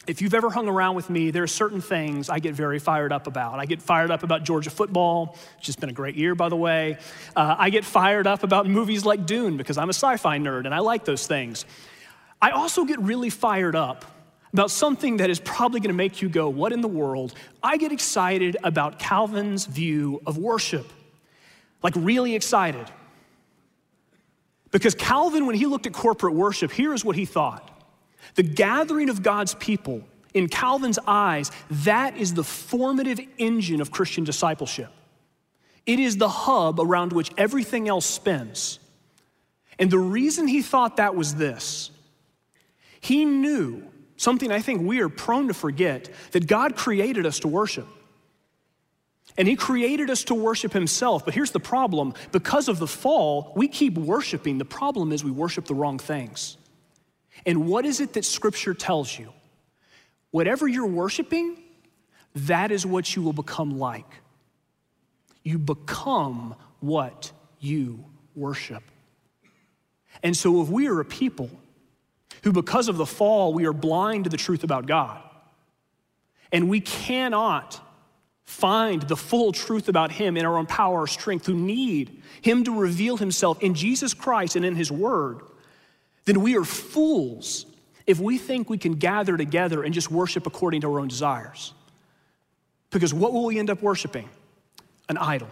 if 0.08 0.22
you've 0.22 0.34
ever 0.34 0.50
hung 0.50 0.70
around 0.70 0.96
with 0.96 1.10
me, 1.10 1.32
there 1.32 1.44
are 1.44 1.48
certain 1.48 1.82
things 1.82 2.30
I 2.30 2.40
get 2.40 2.56
very 2.56 2.80
fired 2.80 3.12
up 3.12 3.28
about. 3.28 3.60
I 3.60 3.66
get 3.66 3.82
fired 3.82 4.10
up 4.10 4.24
about 4.24 4.44
Georgia 4.44 4.70
football, 4.70 5.38
which 5.58 5.68
has 5.68 5.76
been 5.76 5.90
a 5.90 5.94
great 5.94 6.16
year, 6.16 6.34
by 6.34 6.48
the 6.50 6.56
way. 6.56 6.98
Uh, 7.36 7.56
I 7.58 7.70
get 7.70 7.84
fired 7.84 8.26
up 8.26 8.44
about 8.44 8.68
movies 8.68 9.06
like 9.06 9.26
Dune 9.26 9.58
because 9.58 9.78
I'm 9.78 9.90
a 9.90 9.94
sci 9.94 10.18
fi 10.18 10.40
nerd 10.40 10.66
and 10.66 10.74
I 10.74 10.80
like 10.80 11.04
those 11.04 11.28
things. 11.28 11.66
I 12.42 12.52
also 12.52 12.86
get 12.86 13.00
really 13.00 13.30
fired 13.30 13.76
up 13.76 14.06
about 14.54 14.72
something 14.72 15.18
that 15.18 15.30
is 15.30 15.40
probably 15.42 15.82
going 15.82 15.90
to 15.90 15.98
make 15.98 16.22
you 16.22 16.30
go, 16.30 16.48
What 16.50 16.72
in 16.72 16.82
the 16.82 16.88
world? 16.88 17.34
I 17.62 17.78
get 17.78 17.92
excited 17.92 18.56
about 18.64 19.00
Calvin's 19.00 19.66
view 19.66 20.22
of 20.26 20.38
worship, 20.38 20.92
like 21.84 21.94
really 21.98 22.34
excited. 22.34 22.86
Because 24.72 24.96
Calvin, 24.96 25.46
when 25.46 25.56
he 25.56 25.66
looked 25.66 25.86
at 25.86 25.94
corporate 25.94 26.34
worship, 26.34 26.72
here 26.72 26.94
is 26.94 27.04
what 27.04 27.16
he 27.16 27.26
thought. 27.26 27.77
The 28.36 28.44
gathering 28.44 29.10
of 29.10 29.24
God's 29.24 29.56
people, 29.56 30.04
in 30.34 30.48
Calvin's 30.50 31.00
eyes, 31.08 31.52
that 31.70 32.18
is 32.18 32.34
the 32.34 32.44
formative 32.44 33.20
engine 33.38 33.82
of 33.82 33.92
Christian 33.92 34.24
discipleship. 34.24 34.92
It 35.86 36.00
is 36.00 36.18
the 36.18 36.30
hub 36.30 36.80
around 36.80 37.14
which 37.14 37.32
everything 37.38 37.88
else 37.88 38.06
spins. 38.06 38.80
And 39.80 39.90
the 39.90 40.00
reason 40.00 40.48
he 40.48 40.62
thought 40.62 40.98
that 40.98 41.16
was 41.16 41.36
this 41.36 41.92
he 43.00 43.26
knew 43.26 43.84
something 44.18 44.52
I 44.52 44.60
think 44.60 44.82
we 44.82 45.00
are 45.00 45.10
prone 45.10 45.48
to 45.48 45.54
forget 45.54 46.10
that 46.32 46.48
God 46.48 46.76
created 46.76 47.26
us 47.26 47.40
to 47.40 47.48
worship. 47.48 47.88
And 49.38 49.48
he 49.48 49.56
created 49.56 50.10
us 50.10 50.24
to 50.26 50.36
worship 50.36 50.74
himself. 50.74 51.24
But 51.24 51.36
here's 51.36 51.52
the 51.52 51.60
problem 51.60 52.16
because 52.32 52.68
of 52.68 52.80
the 52.80 52.88
fall, 52.88 53.54
we 53.56 53.68
keep 53.68 53.96
worshiping. 53.96 54.58
The 54.58 54.66
problem 54.66 55.12
is 55.12 55.24
we 55.24 55.32
worship 55.32 55.66
the 55.66 55.76
wrong 55.76 56.00
things. 56.00 56.58
And 57.46 57.68
what 57.68 57.86
is 57.86 58.00
it 58.00 58.14
that 58.14 58.26
Scripture 58.26 58.74
tells 58.74 59.18
you? 59.18 59.32
Whatever 60.32 60.68
you're 60.68 60.88
worshiping, 60.88 61.58
that 62.36 62.72
is 62.72 62.86
what 62.86 63.16
you 63.16 63.22
will 63.22 63.34
become 63.34 63.80
like. 63.80 64.10
You 65.44 65.58
become 65.58 66.56
what 66.80 67.32
you 67.60 68.04
worship. 68.36 68.84
And 70.24 70.36
so, 70.36 70.62
if 70.62 70.70
we 70.70 70.88
are 70.88 71.00
a 71.00 71.06
people 71.06 71.50
who, 72.44 72.52
because 72.52 72.88
of 72.88 72.98
the 72.98 73.06
fall, 73.06 73.54
we 73.54 73.66
are 73.66 73.74
blind 73.74 74.26
to 74.26 74.30
the 74.30 74.38
truth 74.38 74.64
about 74.64 74.88
God, 74.88 75.22
and 76.52 76.70
we 76.70 76.80
cannot 76.80 77.80
find 78.44 79.02
the 79.04 79.18
full 79.18 79.52
truth 79.52 79.90
about 79.90 80.12
Him 80.12 80.38
in 80.38 80.46
our 80.46 80.58
own 80.58 80.66
power 80.66 81.02
or 81.02 81.08
strength, 81.08 81.46
who 81.46 81.56
need 81.56 82.22
Him 82.42 82.64
to 82.64 82.80
reveal 82.80 83.18
Himself 83.18 83.62
in 83.62 83.74
Jesus 83.74 84.14
Christ 84.14 84.56
and 84.56 84.66
in 84.66 84.76
His 84.76 84.92
Word, 84.92 85.42
then 86.28 86.42
we 86.42 86.58
are 86.58 86.66
fools 86.66 87.66
if 88.06 88.20
we 88.20 88.38
think 88.38 88.70
we 88.70 88.78
can 88.78 88.96
gather 88.96 89.38
together 89.38 89.82
and 89.82 89.94
just 89.94 90.12
worship 90.12 90.46
according 90.46 90.82
to 90.82 90.92
our 90.92 91.00
own 91.00 91.08
desires. 91.08 91.74
Because 92.90 93.14
what 93.14 93.32
will 93.32 93.46
we 93.46 93.58
end 93.58 93.70
up 93.70 93.82
worshiping? 93.82 94.28
An 95.08 95.18
idol. 95.18 95.48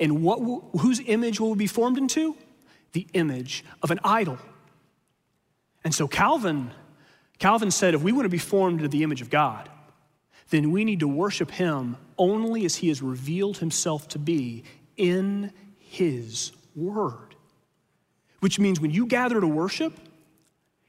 And 0.00 0.22
what 0.22 0.40
will, 0.42 0.70
whose 0.80 1.00
image 1.00 1.40
will 1.40 1.50
we 1.50 1.58
be 1.58 1.66
formed 1.66 1.98
into? 1.98 2.34
The 2.92 3.06
image 3.12 3.66
of 3.82 3.90
an 3.90 4.00
idol. 4.02 4.38
And 5.84 5.94
so 5.94 6.08
Calvin, 6.08 6.70
Calvin 7.38 7.70
said 7.70 7.92
if 7.92 8.02
we 8.02 8.12
want 8.12 8.24
to 8.24 8.30
be 8.30 8.38
formed 8.38 8.78
into 8.78 8.88
the 8.88 9.02
image 9.02 9.20
of 9.20 9.28
God, 9.28 9.68
then 10.48 10.70
we 10.70 10.86
need 10.86 11.00
to 11.00 11.08
worship 11.08 11.50
him 11.50 11.98
only 12.16 12.64
as 12.64 12.76
he 12.76 12.88
has 12.88 13.02
revealed 13.02 13.58
himself 13.58 14.08
to 14.08 14.18
be 14.18 14.64
in 14.96 15.52
his 15.78 16.52
word. 16.74 17.25
Which 18.40 18.58
means 18.58 18.80
when 18.80 18.90
you 18.90 19.06
gather 19.06 19.40
to 19.40 19.46
worship, 19.46 19.94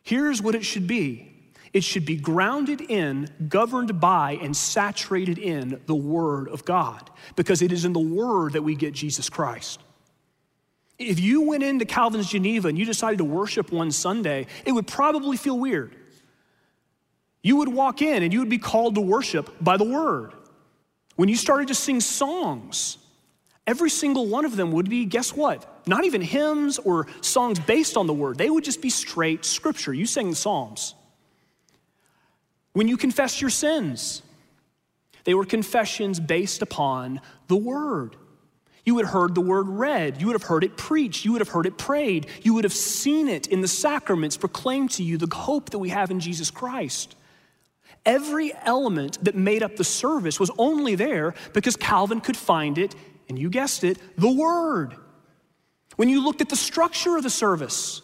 here's 0.04 0.42
what 0.42 0.56
it 0.56 0.66
should 0.66 0.88
be 0.88 1.34
it 1.74 1.84
should 1.84 2.06
be 2.06 2.16
grounded 2.16 2.82
in, 2.82 3.30
governed 3.50 4.00
by, 4.00 4.40
and 4.42 4.56
saturated 4.56 5.38
in 5.38 5.82
the 5.86 5.96
Word 5.96 6.48
of 6.48 6.66
God, 6.66 7.10
because 7.36 7.62
it 7.62 7.72
is 7.72 7.86
in 7.86 7.94
the 7.94 8.00
Word 8.00 8.54
that 8.54 8.64
we 8.64 8.76
get 8.76 8.94
Jesus 8.94 9.30
Christ. 9.30 9.82
If 10.98 11.20
you 11.20 11.42
went 11.42 11.64
into 11.64 11.86
Calvin's 11.86 12.30
Geneva 12.30 12.70
and 12.70 12.78
you 12.80 12.86
decided 12.86 13.18
to 13.20 13.24
worship 13.24 13.72
one 13.72 13.92
Sunday, 13.92 14.48
it 14.66 14.72
would 14.72 14.88
probably 14.88 15.38
feel 15.38 15.60
weird. 15.60 15.96
You 17.44 17.58
would 17.58 17.70
walk 17.70 18.02
in 18.02 18.24
and 18.24 18.34
you 18.34 18.40
would 18.40 18.50
be 18.50 18.58
called 18.58 18.96
to 18.96 19.02
worship 19.02 19.54
by 19.62 19.78
the 19.78 19.84
word. 19.84 20.34
When 21.16 21.30
you 21.30 21.36
started 21.36 21.68
to 21.68 21.76
sing 21.76 22.00
songs, 22.00 22.98
every 23.68 23.90
single 23.90 24.26
one 24.26 24.46
of 24.46 24.56
them 24.56 24.72
would 24.72 24.90
be, 24.90 25.06
guess 25.06 25.36
what? 25.36 25.84
Not 25.86 26.06
even 26.06 26.22
hymns 26.22 26.80
or 26.80 27.06
songs 27.22 27.60
based 27.60 27.98
on 27.98 28.08
the 28.08 28.14
word. 28.14 28.38
They 28.38 28.50
would 28.50 28.64
just 28.64 28.82
be 28.82 28.90
straight 28.90 29.46
scripture. 29.46 29.94
You 29.94 30.06
sang 30.06 30.30
the 30.30 30.36
Psalms. 30.36 30.96
When 32.74 32.88
you 32.88 32.96
confessed 32.98 33.42
your 33.42 33.50
sins, 33.50 34.22
they 35.26 35.34
were 35.34 35.46
confessions 35.46 36.20
based 36.20 36.62
upon 36.62 37.20
the 37.48 37.58
word. 37.58 38.16
You 38.86 38.98
have 39.00 39.10
heard 39.10 39.36
the 39.36 39.42
word 39.42 39.68
read. 39.68 40.22
You 40.22 40.28
would 40.28 40.36
have 40.36 40.44
heard 40.44 40.64
it 40.64 40.78
preached. 40.78 41.26
You 41.26 41.34
would 41.34 41.42
have 41.42 41.50
heard 41.50 41.66
it 41.66 41.78
prayed. 41.78 42.28
You 42.44 42.54
would 42.54 42.64
have 42.64 42.72
seen 42.72 43.28
it 43.28 43.48
in 43.48 43.60
the 43.60 43.68
sacraments 43.68 44.38
proclaim 44.38 44.88
to 44.90 45.04
you 45.04 45.18
the 45.18 45.36
hope 45.36 45.72
that 45.72 45.80
we 45.80 45.90
have 45.90 46.10
in 46.10 46.22
Jesus 46.22 46.50
Christ. 46.50 47.18
Every 48.06 48.54
element 48.64 49.22
that 49.26 49.36
made 49.36 49.62
up 49.62 49.76
the 49.76 49.84
service 49.84 50.40
was 50.40 50.50
only 50.58 50.96
there 50.96 51.34
because 51.52 51.76
Calvin 51.76 52.22
could 52.22 52.38
find 52.38 52.78
it, 52.78 52.96
and 53.30 53.38
you 53.38 53.50
guessed 53.50 53.84
it, 53.84 53.98
the 54.18 54.32
Word. 54.32 54.96
When 55.96 56.10
you 56.10 56.24
looked 56.24 56.42
at 56.42 56.50
the 56.50 56.56
structure 56.56 57.18
of 57.18 57.24
the 57.24 57.30
service, 57.30 58.02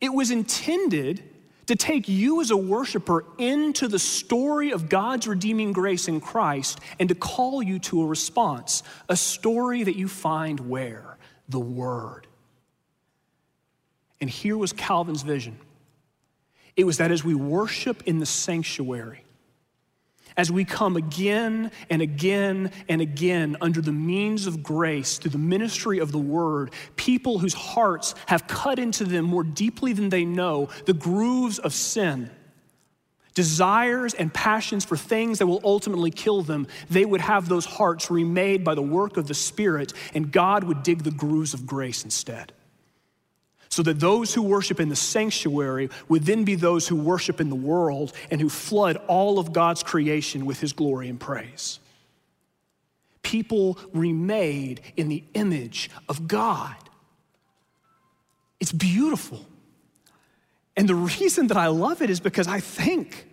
it 0.00 0.12
was 0.12 0.30
intended 0.30 1.22
to 1.66 1.76
take 1.76 2.08
you 2.08 2.40
as 2.40 2.50
a 2.50 2.56
worshiper 2.56 3.24
into 3.38 3.86
the 3.86 3.98
story 3.98 4.72
of 4.72 4.88
God's 4.88 5.28
redeeming 5.28 5.72
grace 5.72 6.08
in 6.08 6.20
Christ 6.20 6.80
and 6.98 7.08
to 7.08 7.14
call 7.14 7.62
you 7.62 7.78
to 7.80 8.02
a 8.02 8.06
response, 8.06 8.82
a 9.08 9.16
story 9.16 9.84
that 9.84 9.96
you 9.96 10.08
find 10.08 10.58
where? 10.68 11.16
The 11.48 11.60
Word. 11.60 12.26
And 14.20 14.28
here 14.28 14.56
was 14.56 14.72
Calvin's 14.72 15.22
vision 15.22 15.58
it 16.76 16.84
was 16.84 16.98
that 16.98 17.10
as 17.10 17.22
we 17.22 17.34
worship 17.34 18.02
in 18.06 18.18
the 18.18 18.26
sanctuary, 18.26 19.21
as 20.36 20.50
we 20.50 20.64
come 20.64 20.96
again 20.96 21.70
and 21.90 22.02
again 22.02 22.70
and 22.88 23.00
again 23.00 23.56
under 23.60 23.80
the 23.80 23.92
means 23.92 24.46
of 24.46 24.62
grace 24.62 25.18
through 25.18 25.30
the 25.30 25.38
ministry 25.38 25.98
of 25.98 26.12
the 26.12 26.18
word, 26.18 26.72
people 26.96 27.38
whose 27.38 27.54
hearts 27.54 28.14
have 28.26 28.46
cut 28.46 28.78
into 28.78 29.04
them 29.04 29.24
more 29.24 29.44
deeply 29.44 29.92
than 29.92 30.08
they 30.08 30.24
know 30.24 30.68
the 30.86 30.92
grooves 30.92 31.58
of 31.58 31.72
sin, 31.72 32.30
desires 33.34 34.14
and 34.14 34.32
passions 34.32 34.84
for 34.84 34.96
things 34.96 35.38
that 35.38 35.46
will 35.46 35.60
ultimately 35.64 36.10
kill 36.10 36.42
them, 36.42 36.66
they 36.90 37.04
would 37.04 37.20
have 37.20 37.48
those 37.48 37.64
hearts 37.64 38.10
remade 38.10 38.64
by 38.64 38.74
the 38.74 38.82
work 38.82 39.16
of 39.16 39.26
the 39.28 39.34
Spirit, 39.34 39.92
and 40.14 40.32
God 40.32 40.64
would 40.64 40.82
dig 40.82 41.02
the 41.02 41.10
grooves 41.10 41.54
of 41.54 41.66
grace 41.66 42.04
instead 42.04 42.52
so 43.72 43.82
that 43.82 44.00
those 44.00 44.34
who 44.34 44.42
worship 44.42 44.80
in 44.80 44.90
the 44.90 44.96
sanctuary 44.96 45.88
would 46.06 46.24
then 46.24 46.44
be 46.44 46.54
those 46.54 46.86
who 46.86 46.94
worship 46.94 47.40
in 47.40 47.48
the 47.48 47.56
world 47.56 48.12
and 48.30 48.38
who 48.38 48.50
flood 48.50 48.98
all 49.08 49.38
of 49.38 49.54
God's 49.54 49.82
creation 49.82 50.44
with 50.44 50.60
his 50.60 50.74
glory 50.74 51.08
and 51.08 51.18
praise. 51.18 51.80
People 53.22 53.78
remade 53.94 54.82
in 54.94 55.08
the 55.08 55.24
image 55.32 55.88
of 56.06 56.28
God. 56.28 56.76
It's 58.60 58.72
beautiful. 58.72 59.40
And 60.76 60.86
the 60.86 60.94
reason 60.94 61.46
that 61.46 61.56
I 61.56 61.68
love 61.68 62.02
it 62.02 62.10
is 62.10 62.20
because 62.20 62.48
I 62.48 62.60
think, 62.60 63.26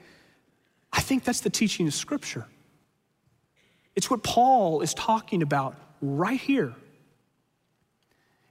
I 0.93 1.02
think 1.02 1.25
that's 1.25 1.41
the 1.41 1.49
teaching 1.49 1.86
of 1.86 1.93
Scripture. 1.93 2.45
It's 3.93 4.10
what 4.10 4.23
Paul 4.23 4.80
is 4.80 4.93
talking 4.93 5.41
about 5.41 5.75
right 6.02 6.39
here. 6.39 6.67
And 6.67 6.75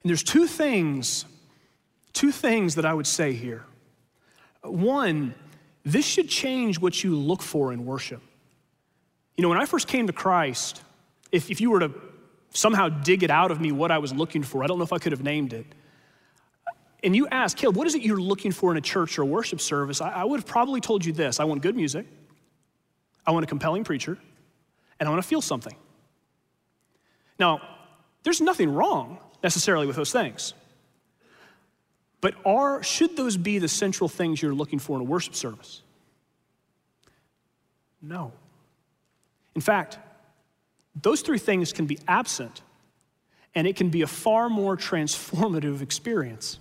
there's 0.04 0.22
two 0.22 0.46
things 0.46 1.24
Two 2.12 2.32
things 2.32 2.74
that 2.76 2.84
I 2.84 2.94
would 2.94 3.06
say 3.06 3.32
here. 3.32 3.64
One, 4.62 5.34
this 5.84 6.04
should 6.04 6.28
change 6.28 6.80
what 6.80 7.02
you 7.02 7.16
look 7.16 7.42
for 7.42 7.72
in 7.72 7.84
worship. 7.84 8.22
You 9.36 9.42
know, 9.42 9.48
when 9.48 9.58
I 9.58 9.66
first 9.66 9.88
came 9.88 10.06
to 10.08 10.12
Christ, 10.12 10.82
if, 11.30 11.50
if 11.50 11.60
you 11.60 11.70
were 11.70 11.80
to 11.80 11.92
somehow 12.50 12.88
dig 12.88 13.22
it 13.22 13.30
out 13.30 13.50
of 13.50 13.60
me 13.60 13.72
what 13.72 13.90
I 13.90 13.98
was 13.98 14.12
looking 14.12 14.42
for, 14.42 14.64
I 14.64 14.66
don't 14.66 14.78
know 14.78 14.84
if 14.84 14.92
I 14.92 14.98
could 14.98 15.12
have 15.12 15.22
named 15.22 15.52
it. 15.52 15.66
And 17.04 17.14
you 17.14 17.28
ask, 17.28 17.56
Caleb, 17.56 17.76
what 17.76 17.86
is 17.86 17.94
it 17.94 18.02
you're 18.02 18.20
looking 18.20 18.50
for 18.50 18.72
in 18.72 18.76
a 18.76 18.80
church 18.80 19.18
or 19.18 19.22
a 19.22 19.26
worship 19.26 19.60
service? 19.60 20.00
I, 20.00 20.10
I 20.10 20.24
would 20.24 20.40
have 20.40 20.46
probably 20.46 20.80
told 20.80 21.04
you 21.04 21.12
this 21.12 21.38
I 21.38 21.44
want 21.44 21.62
good 21.62 21.76
music, 21.76 22.06
I 23.26 23.30
want 23.30 23.44
a 23.44 23.46
compelling 23.46 23.84
preacher, 23.84 24.18
and 24.98 25.08
I 25.08 25.10
want 25.10 25.22
to 25.22 25.28
feel 25.28 25.40
something. 25.40 25.74
Now, 27.38 27.60
there's 28.24 28.40
nothing 28.40 28.72
wrong 28.74 29.18
necessarily 29.42 29.86
with 29.86 29.94
those 29.94 30.10
things. 30.10 30.54
But 32.20 32.34
are, 32.44 32.82
should 32.82 33.16
those 33.16 33.36
be 33.36 33.58
the 33.58 33.68
central 33.68 34.08
things 34.08 34.42
you're 34.42 34.54
looking 34.54 34.78
for 34.78 34.96
in 34.96 35.02
a 35.02 35.04
worship 35.04 35.34
service? 35.34 35.82
No. 38.02 38.32
In 39.54 39.60
fact, 39.60 39.98
those 41.00 41.20
three 41.20 41.38
things 41.38 41.72
can 41.72 41.86
be 41.86 41.98
absent, 42.08 42.62
and 43.54 43.66
it 43.66 43.76
can 43.76 43.88
be 43.88 44.02
a 44.02 44.06
far 44.06 44.48
more 44.48 44.76
transformative 44.76 45.80
experience. 45.80 46.58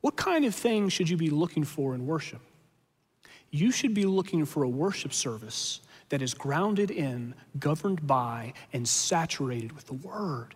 What 0.00 0.16
kind 0.16 0.44
of 0.44 0.54
things 0.54 0.92
should 0.92 1.08
you 1.08 1.16
be 1.16 1.30
looking 1.30 1.64
for 1.64 1.94
in 1.94 2.06
worship? 2.06 2.40
You 3.50 3.70
should 3.70 3.94
be 3.94 4.04
looking 4.04 4.44
for 4.44 4.62
a 4.62 4.68
worship 4.68 5.12
service 5.12 5.80
that 6.10 6.20
is 6.20 6.34
grounded 6.34 6.90
in, 6.90 7.34
governed 7.58 8.06
by, 8.06 8.52
and 8.72 8.86
saturated 8.86 9.72
with 9.72 9.86
the 9.86 9.94
Word 9.94 10.54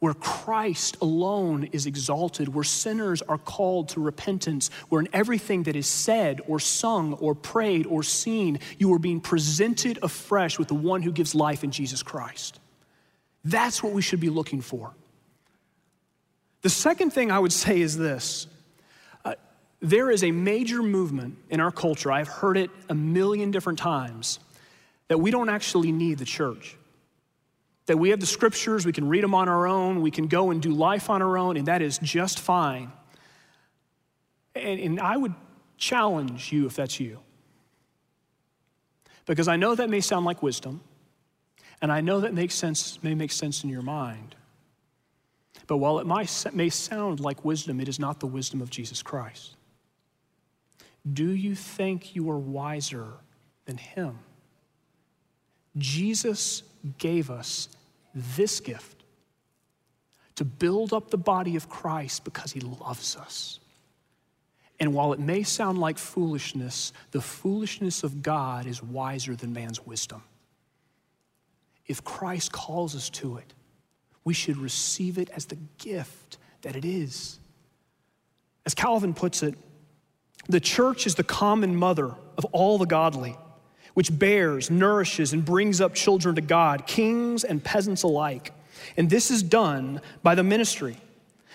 where 0.00 0.14
Christ 0.14 0.96
alone 1.00 1.64
is 1.72 1.86
exalted, 1.86 2.54
where 2.54 2.64
sinners 2.64 3.20
are 3.22 3.38
called 3.38 3.88
to 3.90 4.00
repentance, 4.00 4.70
where 4.88 5.00
in 5.00 5.08
everything 5.12 5.64
that 5.64 5.74
is 5.74 5.88
said 5.88 6.40
or 6.46 6.60
sung 6.60 7.14
or 7.14 7.34
prayed 7.34 7.86
or 7.86 8.02
seen, 8.02 8.60
you 8.78 8.92
are 8.94 8.98
being 8.98 9.20
presented 9.20 9.98
afresh 10.02 10.58
with 10.58 10.68
the 10.68 10.74
one 10.74 11.02
who 11.02 11.10
gives 11.10 11.34
life 11.34 11.64
in 11.64 11.72
Jesus 11.72 12.02
Christ. 12.02 12.60
That's 13.44 13.82
what 13.82 13.92
we 13.92 14.02
should 14.02 14.20
be 14.20 14.30
looking 14.30 14.60
for. 14.60 14.94
The 16.62 16.70
second 16.70 17.12
thing 17.12 17.30
I 17.30 17.38
would 17.38 17.52
say 17.52 17.80
is 17.80 17.96
this 17.96 18.46
uh, 19.24 19.34
there 19.80 20.10
is 20.10 20.22
a 20.22 20.30
major 20.30 20.82
movement 20.82 21.38
in 21.50 21.58
our 21.60 21.72
culture, 21.72 22.12
I've 22.12 22.28
heard 22.28 22.56
it 22.56 22.70
a 22.88 22.94
million 22.94 23.50
different 23.50 23.80
times, 23.80 24.38
that 25.08 25.18
we 25.18 25.32
don't 25.32 25.48
actually 25.48 25.90
need 25.90 26.18
the 26.18 26.24
church 26.24 26.77
that 27.88 27.96
we 27.96 28.10
have 28.10 28.20
the 28.20 28.26
scriptures, 28.26 28.84
we 28.84 28.92
can 28.92 29.08
read 29.08 29.24
them 29.24 29.34
on 29.34 29.48
our 29.48 29.66
own, 29.66 30.02
we 30.02 30.10
can 30.10 30.28
go 30.28 30.50
and 30.50 30.60
do 30.60 30.70
life 30.70 31.08
on 31.08 31.22
our 31.22 31.38
own, 31.38 31.56
and 31.56 31.66
that 31.66 31.80
is 31.80 31.98
just 31.98 32.38
fine. 32.38 32.92
And, 34.54 34.78
and 34.78 35.00
I 35.00 35.16
would 35.16 35.34
challenge 35.78 36.52
you 36.52 36.66
if 36.66 36.76
that's 36.76 37.00
you. 37.00 37.18
Because 39.24 39.48
I 39.48 39.56
know 39.56 39.74
that 39.74 39.88
may 39.88 40.02
sound 40.02 40.26
like 40.26 40.42
wisdom, 40.42 40.82
and 41.80 41.90
I 41.90 42.02
know 42.02 42.20
that 42.20 42.34
makes 42.34 42.54
sense, 42.54 43.02
may 43.02 43.14
make 43.14 43.32
sense 43.32 43.64
in 43.64 43.70
your 43.70 43.82
mind. 43.82 44.34
But 45.66 45.78
while 45.78 45.98
it 45.98 46.06
may 46.54 46.68
sound 46.68 47.20
like 47.20 47.42
wisdom, 47.42 47.80
it 47.80 47.88
is 47.88 47.98
not 47.98 48.20
the 48.20 48.26
wisdom 48.26 48.60
of 48.60 48.68
Jesus 48.68 49.02
Christ. 49.02 49.56
Do 51.10 51.30
you 51.30 51.54
think 51.54 52.14
you 52.14 52.30
are 52.30 52.38
wiser 52.38 53.06
than 53.64 53.78
Him? 53.78 54.18
Jesus 55.78 56.62
gave 56.98 57.30
us 57.30 57.68
this 58.36 58.60
gift 58.60 59.04
to 60.36 60.44
build 60.44 60.92
up 60.92 61.10
the 61.10 61.18
body 61.18 61.56
of 61.56 61.68
Christ 61.68 62.24
because 62.24 62.52
he 62.52 62.60
loves 62.60 63.16
us. 63.16 63.58
And 64.80 64.94
while 64.94 65.12
it 65.12 65.18
may 65.18 65.42
sound 65.42 65.78
like 65.78 65.98
foolishness, 65.98 66.92
the 67.10 67.20
foolishness 67.20 68.04
of 68.04 68.22
God 68.22 68.66
is 68.66 68.82
wiser 68.82 69.34
than 69.34 69.52
man's 69.52 69.84
wisdom. 69.84 70.22
If 71.86 72.04
Christ 72.04 72.52
calls 72.52 72.94
us 72.94 73.10
to 73.10 73.38
it, 73.38 73.52
we 74.24 74.34
should 74.34 74.58
receive 74.58 75.18
it 75.18 75.30
as 75.30 75.46
the 75.46 75.58
gift 75.78 76.38
that 76.62 76.76
it 76.76 76.84
is. 76.84 77.40
As 78.64 78.74
Calvin 78.74 79.14
puts 79.14 79.42
it, 79.42 79.54
the 80.48 80.60
church 80.60 81.06
is 81.06 81.14
the 81.14 81.24
common 81.24 81.74
mother 81.74 82.14
of 82.36 82.44
all 82.52 82.78
the 82.78 82.86
godly 82.86 83.36
which 83.98 84.16
bears, 84.16 84.70
nourishes, 84.70 85.32
and 85.32 85.44
brings 85.44 85.80
up 85.80 85.92
children 85.92 86.36
to 86.36 86.40
God, 86.40 86.86
kings 86.86 87.42
and 87.42 87.64
peasants 87.64 88.04
alike. 88.04 88.52
And 88.96 89.10
this 89.10 89.32
is 89.32 89.42
done 89.42 90.00
by 90.22 90.36
the 90.36 90.44
ministry. 90.44 90.98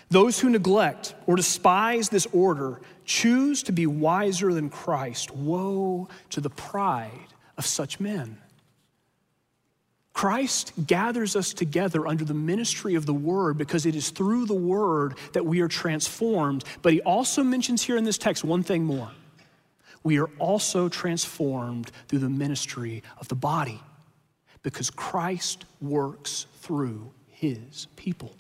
Those 0.10 0.42
who 0.42 0.50
neglect 0.50 1.16
or 1.26 1.38
despise 1.38 2.10
this 2.10 2.28
order 2.34 2.82
choose 3.06 3.64
to 3.64 3.72
be 3.72 3.88
wiser 3.88 4.54
than 4.54 4.70
Christ. 4.70 5.34
Woe 5.34 6.10
to 6.32 6.42
the 6.42 6.50
pride 6.50 7.30
of 7.58 7.66
such 7.66 8.02
men. 8.02 8.38
Christ 10.12 10.74
gathers 10.86 11.38
us 11.38 11.54
together 11.54 12.06
under 12.06 12.26
the 12.26 12.34
ministry 12.34 12.96
of 12.96 13.06
the 13.06 13.14
Word 13.14 13.58
because 13.58 13.86
it 13.86 13.96
is 13.96 14.10
through 14.10 14.48
the 14.48 14.54
Word 14.54 15.18
that 15.32 15.46
we 15.46 15.62
are 15.62 15.70
transformed. 15.70 16.66
But 16.82 16.92
he 16.92 17.00
also 17.04 17.42
mentions 17.42 17.84
here 17.84 17.96
in 17.96 18.04
this 18.04 18.18
text 18.18 18.44
one 18.44 18.64
thing 18.64 18.84
more 18.84 19.12
we 20.04 20.20
are 20.20 20.30
also 20.38 20.90
transformed 20.90 21.92
through 22.08 22.20
the 22.20 22.30
ministry 22.30 23.04
of 23.18 23.28
the 23.28 23.36
body 23.36 23.82
because 24.62 24.90
Christ 24.90 25.66
works 25.82 26.46
through 26.62 27.12
his 27.28 27.88
people. 27.96 28.34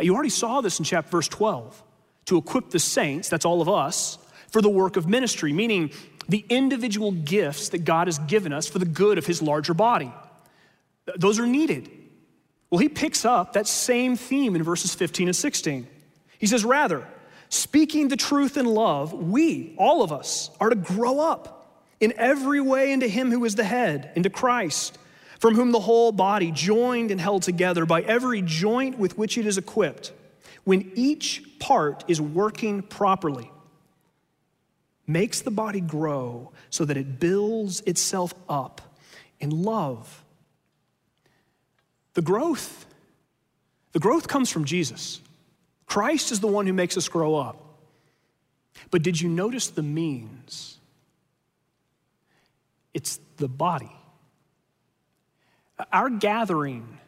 You 0.00 0.14
already 0.14 0.30
saw 0.30 0.60
this 0.60 0.78
in 0.78 0.84
chapter 0.84 1.10
verse 1.10 1.28
12 1.28 1.82
to 2.26 2.36
equip 2.36 2.70
the 2.70 2.78
saints, 2.78 3.28
that's 3.28 3.44
all 3.44 3.60
of 3.60 3.68
us, 3.68 4.18
for 4.48 4.62
the 4.62 4.68
work 4.68 4.96
of 4.96 5.08
ministry, 5.08 5.52
meaning 5.52 5.90
the 6.28 6.44
individual 6.48 7.12
gifts 7.12 7.70
that 7.70 7.84
God 7.84 8.06
has 8.06 8.18
given 8.20 8.52
us 8.52 8.66
for 8.68 8.78
the 8.78 8.84
good 8.84 9.18
of 9.18 9.26
his 9.26 9.40
larger 9.42 9.74
body. 9.74 10.12
Those 11.16 11.38
are 11.38 11.46
needed. 11.46 11.90
Well, 12.70 12.78
he 12.78 12.88
picks 12.88 13.24
up 13.24 13.54
that 13.54 13.66
same 13.66 14.16
theme 14.16 14.54
in 14.54 14.62
verses 14.62 14.94
15 14.94 15.28
and 15.28 15.36
16. 15.36 15.86
He 16.38 16.46
says, 16.46 16.64
Rather, 16.64 17.06
speaking 17.48 18.08
the 18.08 18.16
truth 18.16 18.56
in 18.56 18.66
love, 18.66 19.12
we, 19.12 19.74
all 19.78 20.02
of 20.02 20.12
us, 20.12 20.50
are 20.60 20.68
to 20.68 20.76
grow 20.76 21.20
up 21.20 21.82
in 22.00 22.12
every 22.16 22.60
way 22.60 22.92
into 22.92 23.08
him 23.08 23.30
who 23.30 23.44
is 23.44 23.54
the 23.54 23.64
head, 23.64 24.12
into 24.14 24.30
Christ, 24.30 24.98
from 25.38 25.54
whom 25.54 25.72
the 25.72 25.80
whole 25.80 26.12
body, 26.12 26.50
joined 26.50 27.10
and 27.10 27.20
held 27.20 27.42
together 27.42 27.86
by 27.86 28.02
every 28.02 28.42
joint 28.42 28.98
with 28.98 29.16
which 29.16 29.38
it 29.38 29.46
is 29.46 29.58
equipped, 29.58 30.12
when 30.64 30.90
each 30.94 31.42
part 31.58 32.04
is 32.08 32.20
working 32.20 32.82
properly, 32.82 33.50
makes 35.06 35.40
the 35.40 35.50
body 35.50 35.80
grow 35.80 36.52
so 36.70 36.84
that 36.84 36.96
it 36.96 37.18
builds 37.18 37.80
itself 37.82 38.34
up 38.48 38.80
in 39.40 39.50
love. 39.62 40.24
The 42.14 42.22
growth, 42.22 42.86
the 43.92 44.00
growth 44.00 44.28
comes 44.28 44.50
from 44.50 44.64
Jesus. 44.64 45.20
Christ 45.88 46.30
is 46.30 46.40
the 46.40 46.46
one 46.46 46.66
who 46.66 46.72
makes 46.72 46.96
us 46.96 47.08
grow 47.08 47.34
up. 47.34 47.56
But 48.90 49.02
did 49.02 49.20
you 49.20 49.28
notice 49.28 49.68
the 49.68 49.82
means? 49.82 50.78
It's 52.94 53.18
the 53.38 53.48
body. 53.48 53.90
Our 55.92 56.10
gathering, 56.10 56.98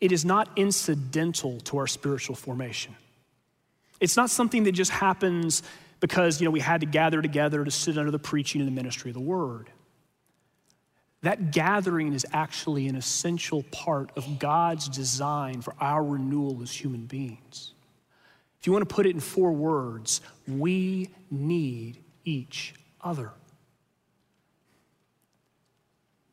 it 0.00 0.12
is 0.12 0.24
not 0.24 0.48
incidental 0.56 1.60
to 1.60 1.78
our 1.78 1.86
spiritual 1.86 2.36
formation. 2.36 2.94
It's 4.00 4.16
not 4.16 4.30
something 4.30 4.64
that 4.64 4.72
just 4.72 4.90
happens 4.90 5.62
because 6.00 6.40
you 6.40 6.44
know 6.44 6.50
we 6.50 6.60
had 6.60 6.82
to 6.82 6.86
gather 6.86 7.20
together 7.20 7.64
to 7.64 7.70
sit 7.70 7.98
under 7.98 8.10
the 8.10 8.18
preaching 8.18 8.60
and 8.60 8.68
the 8.68 8.74
ministry 8.74 9.10
of 9.10 9.14
the 9.14 9.20
word. 9.20 9.70
That 11.22 11.50
gathering 11.50 12.12
is 12.12 12.24
actually 12.32 12.86
an 12.86 12.94
essential 12.94 13.64
part 13.72 14.12
of 14.16 14.38
God's 14.38 14.88
design 14.88 15.62
for 15.62 15.74
our 15.80 16.04
renewal 16.04 16.62
as 16.62 16.70
human 16.70 17.06
beings. 17.06 17.72
You 18.68 18.72
want 18.72 18.86
to 18.86 18.94
put 18.94 19.06
it 19.06 19.14
in 19.14 19.20
four 19.20 19.52
words, 19.52 20.20
we 20.46 21.08
need 21.30 22.04
each 22.26 22.74
other. 23.00 23.30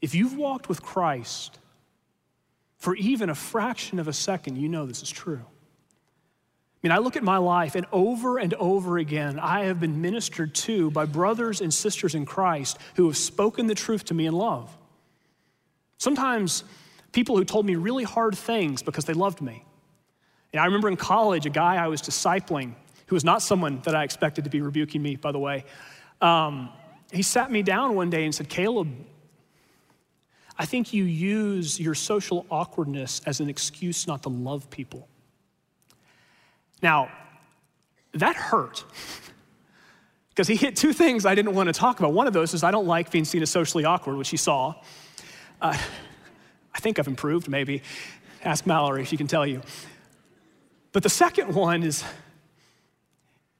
If 0.01 0.13
you've 0.13 0.35
walked 0.35 0.67
with 0.67 0.81
Christ 0.81 1.57
for 2.77 2.93
even 2.97 3.29
a 3.29 3.35
fraction 3.35 3.99
of 3.99 4.09
a 4.09 4.13
second, 4.13 4.57
you 4.57 4.67
know 4.67 4.85
this 4.85 5.01
is 5.01 5.09
true. 5.09 5.45
I 5.45 6.77
mean, 6.83 6.91
I 6.91 6.97
look 6.97 7.15
at 7.15 7.23
my 7.23 7.37
life, 7.37 7.75
and 7.75 7.85
over 7.93 8.37
and 8.37 8.53
over 8.55 8.97
again, 8.97 9.39
I 9.39 9.63
have 9.67 9.79
been 9.79 10.01
ministered 10.01 10.53
to 10.55 10.91
by 10.91 11.05
brothers 11.05 11.61
and 11.61 11.73
sisters 11.73 12.15
in 12.15 12.25
Christ 12.25 12.77
who 12.95 13.05
have 13.05 13.15
spoken 13.15 13.67
the 13.67 13.75
truth 13.75 14.03
to 14.05 14.13
me 14.13 14.25
in 14.25 14.33
love. 14.33 14.77
Sometimes 15.99 16.65
people 17.13 17.37
who 17.37 17.45
told 17.45 17.65
me 17.65 17.75
really 17.75 18.03
hard 18.03 18.37
things 18.37 18.83
because 18.83 19.05
they 19.05 19.13
loved 19.13 19.39
me. 19.39 19.64
And 20.55 20.61
I 20.61 20.67
remember 20.67 20.87
in 20.87 20.95
college, 20.95 21.45
a 21.45 21.49
guy 21.49 21.75
I 21.75 21.89
was 21.89 22.01
discipling, 22.01 22.75
who 23.07 23.15
was 23.17 23.25
not 23.25 23.41
someone 23.41 23.81
that 23.83 23.93
I 23.93 24.05
expected 24.05 24.45
to 24.45 24.49
be 24.49 24.61
rebuking 24.61 25.01
me, 25.01 25.17
by 25.17 25.33
the 25.33 25.37
way, 25.37 25.65
um, 26.21 26.69
he 27.11 27.23
sat 27.23 27.51
me 27.51 27.61
down 27.61 27.93
one 27.93 28.09
day 28.09 28.23
and 28.23 28.33
said, 28.33 28.47
Caleb, 28.47 28.87
I 30.57 30.65
think 30.65 30.93
you 30.93 31.03
use 31.03 31.77
your 31.77 31.93
social 31.93 32.45
awkwardness 32.49 33.19
as 33.25 33.41
an 33.41 33.49
excuse 33.49 34.07
not 34.07 34.23
to 34.23 34.29
love 34.29 34.69
people. 34.69 35.09
Now, 36.81 37.11
that 38.13 38.37
hurt 38.37 38.85
because 40.29 40.47
he 40.47 40.55
hit 40.55 40.77
two 40.77 40.93
things 40.93 41.25
I 41.25 41.35
didn't 41.35 41.53
want 41.53 41.67
to 41.67 41.73
talk 41.73 41.99
about. 41.99 42.13
One 42.13 42.27
of 42.27 42.33
those 42.33 42.53
is 42.53 42.63
I 42.63 42.71
don't 42.71 42.87
like 42.87 43.11
being 43.11 43.25
seen 43.25 43.41
as 43.41 43.49
socially 43.49 43.83
awkward, 43.83 44.15
which 44.15 44.29
he 44.29 44.37
saw. 44.37 44.75
Uh, 45.61 45.77
I 46.73 46.79
think 46.79 46.97
I've 46.97 47.07
improved, 47.07 47.49
maybe. 47.49 47.83
Ask 48.41 48.65
Mallory, 48.65 49.03
she 49.03 49.17
can 49.17 49.27
tell 49.27 49.45
you. 49.45 49.61
But 50.95 51.03
the 51.03 51.09
second 51.09 51.53
one 51.53 51.83
is 51.83 52.05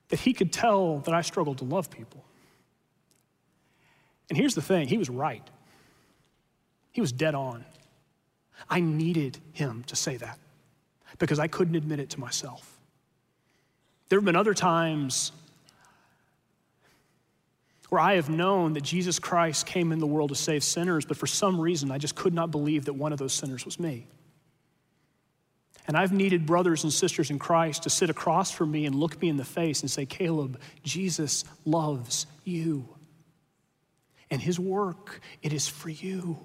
that 0.08 0.22
he 0.22 0.32
could 0.32 0.54
tell 0.54 1.00
that 1.00 1.14
I 1.14 1.20
struggled 1.20 1.58
to 1.58 1.66
love 1.66 1.92
people. 1.92 2.24
And 4.30 4.38
here's 4.38 4.56
the 4.56 4.62
thing 4.62 4.88
he 4.88 4.98
was 4.98 5.10
right. 5.10 5.44
He 6.94 7.02
was 7.02 7.12
dead 7.12 7.36
on. 7.36 7.66
I 8.70 8.80
needed 8.80 9.38
him 9.52 9.84
to 9.88 9.98
say 9.98 10.16
that 10.16 10.40
because 11.20 11.38
I 11.38 11.48
couldn't 11.48 11.76
admit 11.76 12.00
it 12.00 12.12
to 12.12 12.22
myself. 12.22 12.80
There 14.08 14.18
have 14.18 14.26
been 14.26 14.38
other 14.38 14.54
times 14.54 15.34
where 17.90 18.00
I 18.00 18.16
have 18.16 18.30
known 18.30 18.72
that 18.76 18.84
Jesus 18.84 19.20
Christ 19.20 19.66
came 19.66 19.92
in 19.92 20.00
the 20.00 20.08
world 20.08 20.30
to 20.30 20.36
save 20.36 20.64
sinners, 20.64 21.04
but 21.04 21.18
for 21.18 21.28
some 21.28 21.60
reason 21.60 21.92
I 21.92 21.98
just 21.98 22.16
could 22.16 22.34
not 22.34 22.50
believe 22.50 22.86
that 22.86 22.94
one 22.94 23.12
of 23.12 23.20
those 23.20 23.34
sinners 23.34 23.66
was 23.66 23.78
me. 23.78 24.08
And 25.88 25.96
I've 25.96 26.12
needed 26.12 26.46
brothers 26.46 26.84
and 26.84 26.92
sisters 26.92 27.30
in 27.30 27.38
Christ 27.38 27.84
to 27.84 27.90
sit 27.90 28.10
across 28.10 28.52
from 28.52 28.72
me 28.72 28.86
and 28.86 28.96
look 28.96 29.22
me 29.22 29.30
in 29.30 29.38
the 29.38 29.46
face 29.46 29.82
and 29.82 29.92
say, 29.92 30.06
Caleb, 30.06 30.60
Jesus 30.84 31.44
loves 31.64 32.26
you. 32.44 32.90
And 34.32 34.42
his 34.42 34.60
work, 34.60 35.22
it 35.44 35.54
is 35.54 35.68
for 35.68 35.90
you. 35.90 36.40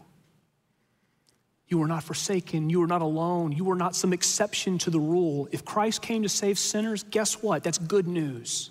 You 1.69 1.81
are 1.83 1.87
not 1.87 2.03
forsaken. 2.03 2.69
You 2.69 2.83
are 2.83 2.87
not 2.87 3.01
alone. 3.01 3.53
You 3.53 3.71
are 3.71 3.77
not 3.77 3.97
some 3.97 4.13
exception 4.13 4.77
to 4.79 4.91
the 4.91 4.99
rule. 4.99 5.49
If 5.53 5.65
Christ 5.65 6.03
came 6.03 6.25
to 6.25 6.29
save 6.29 6.59
sinners, 6.59 7.05
guess 7.05 7.43
what? 7.43 7.63
That's 7.63 7.79
good 7.79 8.09
news. 8.09 8.71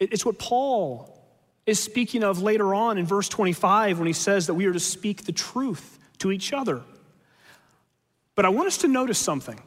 It's 0.00 0.26
what 0.26 0.38
Paul 0.38 1.12
is 1.66 1.82
speaking 1.82 2.22
of 2.22 2.42
later 2.42 2.74
on 2.74 2.98
in 2.98 3.06
verse 3.06 3.28
25 3.28 3.98
when 3.98 4.06
he 4.06 4.12
says 4.12 4.46
that 4.46 4.54
we 4.54 4.66
are 4.66 4.72
to 4.72 4.80
speak 4.80 5.24
the 5.24 5.32
truth 5.32 5.98
to 6.18 6.32
each 6.32 6.52
other. 6.52 6.82
But 8.36 8.44
I 8.44 8.50
want 8.50 8.68
us 8.68 8.78
to 8.78 8.88
notice 8.88 9.18
something. 9.18 9.60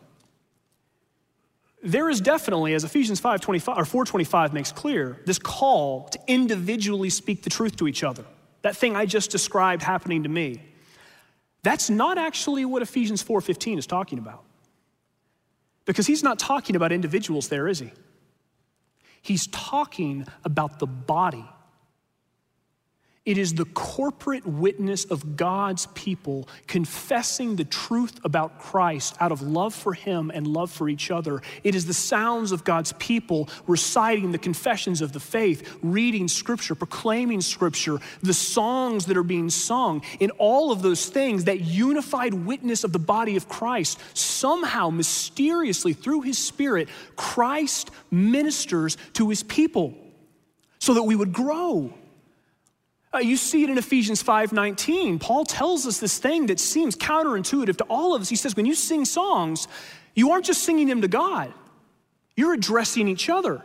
There 1.84 2.10
is 2.10 2.22
definitely, 2.22 2.74
as 2.74 2.84
Ephesians 2.84 3.20
5:25 3.20 3.78
or 3.78 3.86
4:25 3.86 4.54
makes 4.54 4.72
clear, 4.72 5.22
this 5.26 5.40
call 5.40 6.08
to 6.10 6.20
individually 6.28 7.10
speak 7.10 7.44
the 7.44 7.50
truth 7.50 7.76
to 7.78 7.88
each 7.88 8.04
other 8.04 8.26
that 8.62 8.76
thing 8.76 8.96
I 8.96 9.06
just 9.06 9.32
described 9.32 9.84
happening 9.84 10.24
to 10.24 10.30
me. 10.30 10.62
That's 11.64 11.90
not 11.90 12.18
actually 12.18 12.66
what 12.66 12.82
Ephesians 12.82 13.22
4:15 13.22 13.78
is 13.78 13.88
talking 13.88 14.18
about. 14.18 14.44
Because 15.86 16.08
he's 16.08 16.24
not 16.24 16.40
talking 16.40 16.76
about 16.76 16.92
individuals 16.92 17.48
there, 17.50 17.68
is 17.68 17.80
he? 17.80 17.92
He's 19.22 19.48
talking 19.48 20.28
about 20.44 20.80
the 20.80 20.88
body 20.88 21.46
it 23.26 23.38
is 23.38 23.54
the 23.54 23.66
corporate 23.66 24.46
witness 24.46 25.04
of 25.06 25.36
God's 25.36 25.88
people 25.88 26.48
confessing 26.68 27.58
the 27.58 27.66
truth 27.66 28.18
about 28.24 28.60
Christ 28.60 29.16
out 29.20 29.34
of 29.34 29.42
love 29.42 29.76
for 29.76 29.94
Him 29.94 30.32
and 30.34 30.48
love 30.48 30.72
for 30.72 30.88
each 30.88 31.12
other. 31.12 31.42
It 31.64 31.76
is 31.76 31.86
the 31.86 31.94
sounds 31.94 32.54
of 32.54 32.64
God's 32.64 32.94
people 32.94 33.50
reciting 33.68 34.32
the 34.32 34.38
confessions 34.38 35.02
of 35.02 35.12
the 35.12 35.20
faith, 35.20 35.78
reading 35.82 36.30
Scripture, 36.30 36.76
proclaiming 36.76 37.42
Scripture, 37.42 38.00
the 38.22 38.34
songs 38.34 39.06
that 39.08 39.18
are 39.18 39.24
being 39.24 39.50
sung. 39.50 40.02
In 40.22 40.32
all 40.32 40.72
of 40.72 40.82
those 40.82 41.08
things, 41.08 41.44
that 41.44 41.60
unified 41.60 42.34
witness 42.34 42.86
of 42.86 42.94
the 42.94 43.00
body 43.00 43.36
of 43.36 43.50
Christ, 43.50 44.00
somehow, 44.18 44.90
mysteriously, 44.90 45.92
through 45.92 46.22
His 46.22 46.38
Spirit, 46.38 46.88
Christ 47.18 47.92
ministers 48.10 48.98
to 49.14 49.30
His 49.30 49.44
people 49.44 49.94
so 50.80 50.94
that 50.94 51.04
we 51.04 51.16
would 51.16 51.34
grow 51.34 51.94
uh, 53.14 53.18
you 53.20 53.38
see 53.38 53.64
it 53.64 53.70
in 53.70 53.78
Ephesians 53.78 54.22
5:19. 54.22 55.20
Paul 55.20 55.46
tells 55.46 55.88
us 55.88 56.00
this 56.00 56.20
thing 56.20 56.48
that 56.48 56.60
seems 56.60 56.96
counterintuitive 56.96 57.78
to 57.78 57.84
all 57.86 58.14
of 58.14 58.22
us. 58.22 58.30
He 58.30 58.36
says, 58.36 58.56
when 58.56 58.66
you 58.66 58.76
sing 58.76 59.06
songs, 59.06 59.68
you 60.14 60.32
aren't 60.32 60.46
just 60.46 60.64
singing 60.64 60.88
them 60.88 61.02
to 61.02 61.08
God, 61.08 61.54
you're 62.36 62.54
addressing 62.54 63.08
each 63.08 63.30
other. 63.30 63.64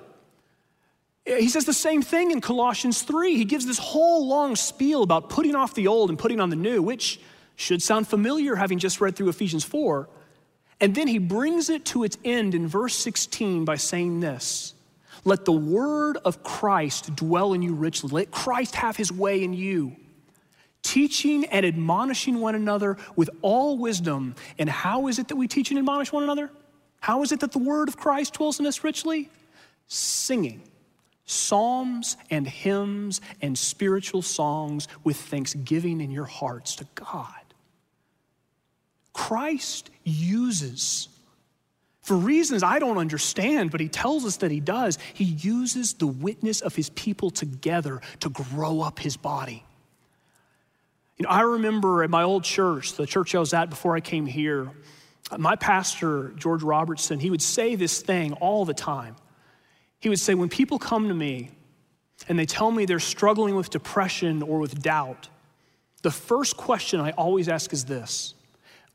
Uh, 1.27 1.37
he 1.37 1.49
says 1.49 1.65
the 1.65 1.73
same 1.73 2.03
thing 2.03 2.31
in 2.31 2.41
Colossians 2.41 3.03
3. 3.03 3.37
He 3.37 3.45
gives 3.45 3.67
this 3.67 3.79
whole 3.79 4.27
long 4.27 4.57
spiel 4.57 5.03
about 5.03 5.31
putting 5.31 5.55
off 5.55 5.75
the 5.75 5.87
old 5.87 6.11
and 6.11 6.19
putting 6.19 6.41
on 6.41 6.51
the 6.51 6.57
new, 6.57 6.83
which 6.83 7.21
should 7.57 7.83
sound 7.83 8.09
familiar 8.09 8.57
having 8.57 8.79
just 8.79 9.01
read 9.01 9.17
through 9.17 9.29
Ephesians 9.29 9.65
4. 9.65 10.09
And 10.81 10.95
then 10.95 11.07
he 11.07 11.19
brings 11.19 11.71
it 11.71 11.85
to 11.87 12.05
its 12.05 12.19
end 12.25 12.55
in 12.55 12.67
verse 12.67 12.95
16 12.97 13.65
by 13.65 13.77
saying 13.77 14.21
this 14.21 14.74
let 15.25 15.45
the 15.45 15.53
word 15.53 16.19
of 16.25 16.43
Christ 16.43 17.17
dwell 17.17 17.53
in 17.55 17.63
you 17.63 17.75
richly. 17.75 18.11
Let 18.11 18.31
Christ 18.31 18.77
have 18.77 18.97
his 18.97 19.11
way 19.11 19.43
in 19.43 19.55
you, 19.55 19.97
teaching 20.83 21.45
and 21.47 21.65
admonishing 21.65 22.41
one 22.41 22.55
another 22.55 22.99
with 23.17 23.31
all 23.43 23.79
wisdom. 23.79 24.35
And 24.59 24.69
how 24.69 25.09
is 25.09 25.19
it 25.19 25.29
that 25.29 25.37
we 25.37 25.49
teach 25.49 25.71
and 25.71 25.79
admonish 25.79 26.13
one 26.13 26.23
another? 26.23 26.51
How 27.01 27.23
is 27.23 27.33
it 27.33 27.41
that 27.41 27.53
the 27.53 27.59
word 27.59 27.89
of 27.89 27.97
Christ 27.97 28.35
dwells 28.35 28.61
in 28.61 28.67
us 28.67 28.85
richly? 28.85 29.31
Singing 29.89 30.63
psalms 31.27 32.17
and 32.31 32.47
hymns 32.47 33.21
and 33.41 33.57
spiritual 33.57 34.23
songs 34.23 34.89
with 35.05 35.17
thanksgiving 35.17 36.01
in 36.01 36.11
your 36.11 36.27
hearts 36.27 36.77
to 36.77 36.87
God. 36.95 37.29
Christ 39.13 39.91
uses 40.03 41.09
For 42.05 42.19
reasons 42.19 42.63
I 42.63 42.81
don't 42.81 42.99
understand, 42.99 43.71
but 43.71 43.81
he 43.81 43.89
tells 43.89 44.27
us 44.27 44.37
that 44.37 44.51
he 44.51 44.61
does, 44.61 44.99
he 45.15 45.25
uses 45.25 45.95
the 45.95 46.07
witness 46.07 46.61
of 46.61 46.77
his 46.77 46.91
people 46.91 47.31
together 47.31 48.03
to 48.21 48.29
grow 48.29 48.83
up 48.83 48.99
his 48.99 49.17
body. 49.17 49.65
You 51.17 51.25
know, 51.25 51.31
I 51.31 51.41
remember 51.41 52.03
at 52.03 52.11
my 52.11 52.23
old 52.23 52.45
church, 52.45 52.93
the 52.93 53.07
church 53.07 53.35
I 53.35 53.39
was 53.39 53.55
at 53.55 53.71
before 53.71 53.97
I 53.97 54.01
came 54.01 54.27
here, 54.27 54.71
my 55.39 55.57
pastor, 55.57 56.35
George 56.37 56.63
Robertson, 56.63 57.19
he 57.19 57.31
would 57.31 57.41
say 57.41 57.75
this 57.75 58.03
thing 58.03 58.35
all 58.35 58.67
the 58.67 58.75
time. 58.75 59.17
He 59.99 60.11
would 60.11 60.21
say, 60.21 60.35
When 60.35 60.51
people 60.51 60.79
come 60.79 61.09
to 61.09 61.15
me 61.15 61.53
and 62.29 62.39
they 62.39 62.45
tell 62.45 62.71
me 62.71 62.85
they're 62.85 63.01
struggling 63.01 63.57
with 63.57 63.71
depression 63.71 64.43
or 64.43 64.59
with 64.59 64.83
doubt, 64.83 65.31
the 66.03 66.11
first 66.11 66.59
question 66.59 67.01
I 67.01 67.13
always 67.13 67.49
ask 67.49 67.73
is 67.73 67.87
this 67.87 68.34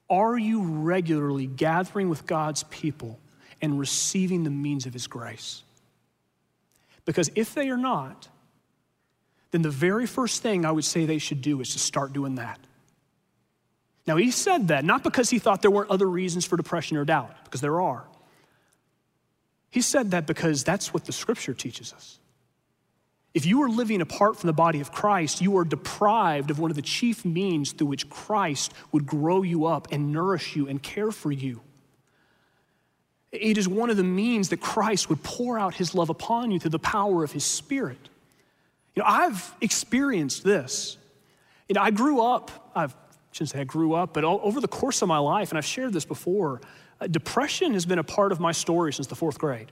Are 0.10 0.38
you 0.38 0.64
regularly 0.64 1.46
gathering 1.46 2.10
with 2.10 2.26
God's 2.26 2.64
people 2.64 3.20
and 3.62 3.80
receiving 3.80 4.44
the 4.44 4.50
means 4.50 4.86
of 4.86 4.94
His 4.94 5.08
grace? 5.08 5.64
Because 7.06 7.30
if 7.36 7.54
they 7.54 7.70
are 7.70 7.78
not, 7.78 8.28
then 9.52 9.62
the 9.62 9.70
very 9.70 10.06
first 10.06 10.42
thing 10.42 10.66
I 10.66 10.72
would 10.72 10.86
say 10.86 11.06
they 11.06 11.18
should 11.18 11.42
do 11.42 11.60
is 11.62 11.74
to 11.74 11.80
start 11.80 12.14
doing 12.14 12.36
that. 12.36 12.60
Now, 14.06 14.16
he 14.16 14.32
said 14.32 14.70
that 14.70 14.84
not 14.86 15.04
because 15.04 15.30
he 15.30 15.38
thought 15.38 15.62
there 15.62 15.72
weren't 15.72 15.92
other 15.92 16.10
reasons 16.10 16.46
for 16.46 16.58
depression 16.58 16.98
or 16.98 17.06
doubt, 17.06 17.36
because 17.44 17.62
there 17.62 17.80
are. 17.82 18.06
He 19.70 19.82
said 19.82 20.12
that 20.12 20.26
because 20.26 20.64
that's 20.64 20.94
what 20.94 21.06
the 21.06 21.12
scripture 21.12 21.54
teaches 21.54 21.94
us. 21.94 22.18
If 23.34 23.46
you 23.46 23.62
are 23.62 23.70
living 23.70 24.02
apart 24.02 24.38
from 24.38 24.48
the 24.48 24.54
body 24.54 24.82
of 24.82 24.92
Christ, 24.92 25.42
you 25.42 25.58
are 25.58 25.64
deprived 25.64 26.50
of 26.50 26.60
one 26.60 26.72
of 26.72 26.76
the 26.76 26.82
chief 26.82 27.24
means 27.24 27.72
through 27.72 27.88
which 27.88 28.10
Christ 28.10 28.74
would 28.92 29.06
grow 29.06 29.44
you 29.44 29.66
up 29.66 29.88
and 29.92 30.12
nourish 30.12 30.56
you 30.56 30.68
and 30.68 30.82
care 30.82 31.12
for 31.12 31.32
you. 31.32 31.62
It 33.32 33.60
is 33.60 33.68
one 33.68 33.92
of 33.92 33.98
the 33.98 34.04
means 34.04 34.50
that 34.50 34.60
Christ 34.60 35.10
would 35.10 35.22
pour 35.22 35.60
out 35.60 35.76
his 35.76 35.94
love 35.94 36.10
upon 36.10 36.50
you 36.50 36.60
through 36.60 36.72
the 36.72 36.80
power 36.80 37.24
of 37.24 37.32
his 37.32 37.44
spirit. 37.44 38.10
You 38.96 39.04
know, 39.04 39.08
I've 39.08 39.54
experienced 39.62 40.44
this. 40.44 40.98
You 41.68 41.76
know, 41.76 41.82
I 41.82 41.92
grew 41.92 42.22
up, 42.22 42.72
I've, 42.76 42.94
I 42.94 42.96
shouldn't 43.32 43.52
say 43.52 43.62
I 43.62 43.64
grew 43.66 43.94
up, 43.94 44.14
but 44.16 44.24
all, 44.24 44.40
over 44.42 44.60
the 44.60 44.68
course 44.68 45.04
of 45.04 45.08
my 45.08 45.20
life, 45.20 45.50
and 45.50 45.60
I've 45.60 45.66
shared 45.66 45.94
this 45.94 46.06
before, 46.06 46.62
uh, 47.00 47.06
depression 47.06 47.74
has 47.74 47.86
been 47.86 48.00
a 48.00 48.04
part 48.04 48.32
of 48.32 48.40
my 48.40 48.52
story 48.52 48.92
since 48.92 49.06
the 49.06 49.16
fourth 49.16 49.38
grade. 49.38 49.72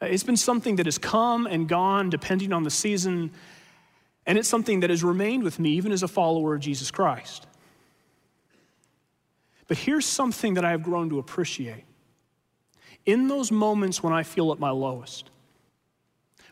Uh, 0.00 0.06
it's 0.06 0.22
been 0.22 0.36
something 0.36 0.76
that 0.76 0.86
has 0.86 0.98
come 0.98 1.46
and 1.46 1.68
gone 1.68 2.10
depending 2.10 2.52
on 2.52 2.62
the 2.62 2.70
season, 2.70 3.30
and 4.26 4.38
it's 4.38 4.48
something 4.48 4.80
that 4.80 4.90
has 4.90 5.04
remained 5.04 5.42
with 5.42 5.58
me 5.58 5.70
even 5.70 5.92
as 5.92 6.02
a 6.02 6.08
follower 6.08 6.54
of 6.54 6.60
Jesus 6.60 6.90
Christ. 6.90 7.46
But 9.66 9.78
here's 9.78 10.06
something 10.06 10.54
that 10.54 10.64
I 10.64 10.70
have 10.70 10.82
grown 10.82 11.10
to 11.10 11.18
appreciate. 11.18 11.84
In 13.06 13.28
those 13.28 13.52
moments 13.52 14.02
when 14.02 14.12
I 14.12 14.22
feel 14.22 14.52
at 14.52 14.58
my 14.58 14.70
lowest, 14.70 15.30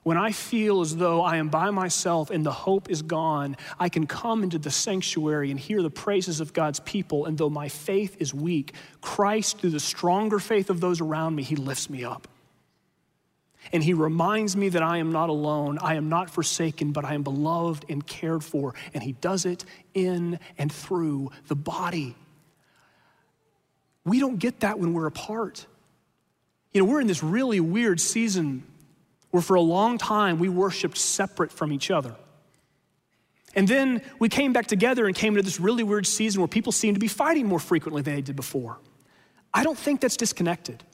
when 0.04 0.16
I 0.16 0.30
feel 0.30 0.80
as 0.80 0.96
though 0.96 1.22
I 1.22 1.36
am 1.36 1.48
by 1.48 1.70
myself 1.70 2.30
and 2.30 2.46
the 2.46 2.52
hope 2.52 2.90
is 2.90 3.02
gone, 3.02 3.56
I 3.78 3.88
can 3.88 4.06
come 4.06 4.42
into 4.42 4.58
the 4.58 4.70
sanctuary 4.70 5.50
and 5.50 5.58
hear 5.58 5.82
the 5.82 5.90
praises 5.90 6.40
of 6.40 6.52
God's 6.52 6.80
people. 6.80 7.26
And 7.26 7.36
though 7.36 7.50
my 7.50 7.68
faith 7.68 8.16
is 8.18 8.32
weak, 8.32 8.74
Christ, 9.00 9.58
through 9.58 9.70
the 9.70 9.80
stronger 9.80 10.38
faith 10.38 10.70
of 10.70 10.80
those 10.80 11.00
around 11.00 11.34
me, 11.34 11.42
He 11.42 11.56
lifts 11.56 11.90
me 11.90 12.04
up. 12.04 12.28
And 13.72 13.82
He 13.82 13.94
reminds 13.94 14.56
me 14.56 14.68
that 14.70 14.82
I 14.82 14.98
am 14.98 15.12
not 15.12 15.28
alone, 15.28 15.78
I 15.80 15.94
am 15.94 16.08
not 16.08 16.30
forsaken, 16.30 16.92
but 16.92 17.04
I 17.04 17.14
am 17.14 17.22
beloved 17.22 17.84
and 17.88 18.06
cared 18.06 18.44
for. 18.44 18.74
And 18.94 19.02
He 19.02 19.12
does 19.12 19.44
it 19.44 19.64
in 19.94 20.38
and 20.56 20.72
through 20.72 21.30
the 21.48 21.56
body. 21.56 22.16
We 24.04 24.20
don't 24.20 24.38
get 24.38 24.60
that 24.60 24.78
when 24.78 24.94
we're 24.94 25.06
apart. 25.06 25.66
You 26.72 26.80
know, 26.80 26.90
we're 26.90 27.00
in 27.00 27.06
this 27.06 27.22
really 27.22 27.60
weird 27.60 28.00
season 28.00 28.64
where 29.30 29.42
for 29.42 29.54
a 29.54 29.60
long 29.60 29.98
time 29.98 30.38
we 30.38 30.48
worshiped 30.48 30.96
separate 30.96 31.52
from 31.52 31.72
each 31.72 31.90
other. 31.90 32.14
And 33.54 33.66
then 33.66 34.02
we 34.18 34.28
came 34.28 34.52
back 34.52 34.66
together 34.66 35.06
and 35.06 35.14
came 35.16 35.32
into 35.34 35.42
this 35.42 35.58
really 35.58 35.82
weird 35.82 36.06
season 36.06 36.40
where 36.40 36.48
people 36.48 36.72
seem 36.72 36.94
to 36.94 37.00
be 37.00 37.08
fighting 37.08 37.46
more 37.46 37.58
frequently 37.58 38.02
than 38.02 38.14
they 38.14 38.22
did 38.22 38.36
before. 38.36 38.78
I 39.52 39.64
don't 39.64 39.78
think 39.78 40.00
that's 40.00 40.16
disconnected. 40.16 40.84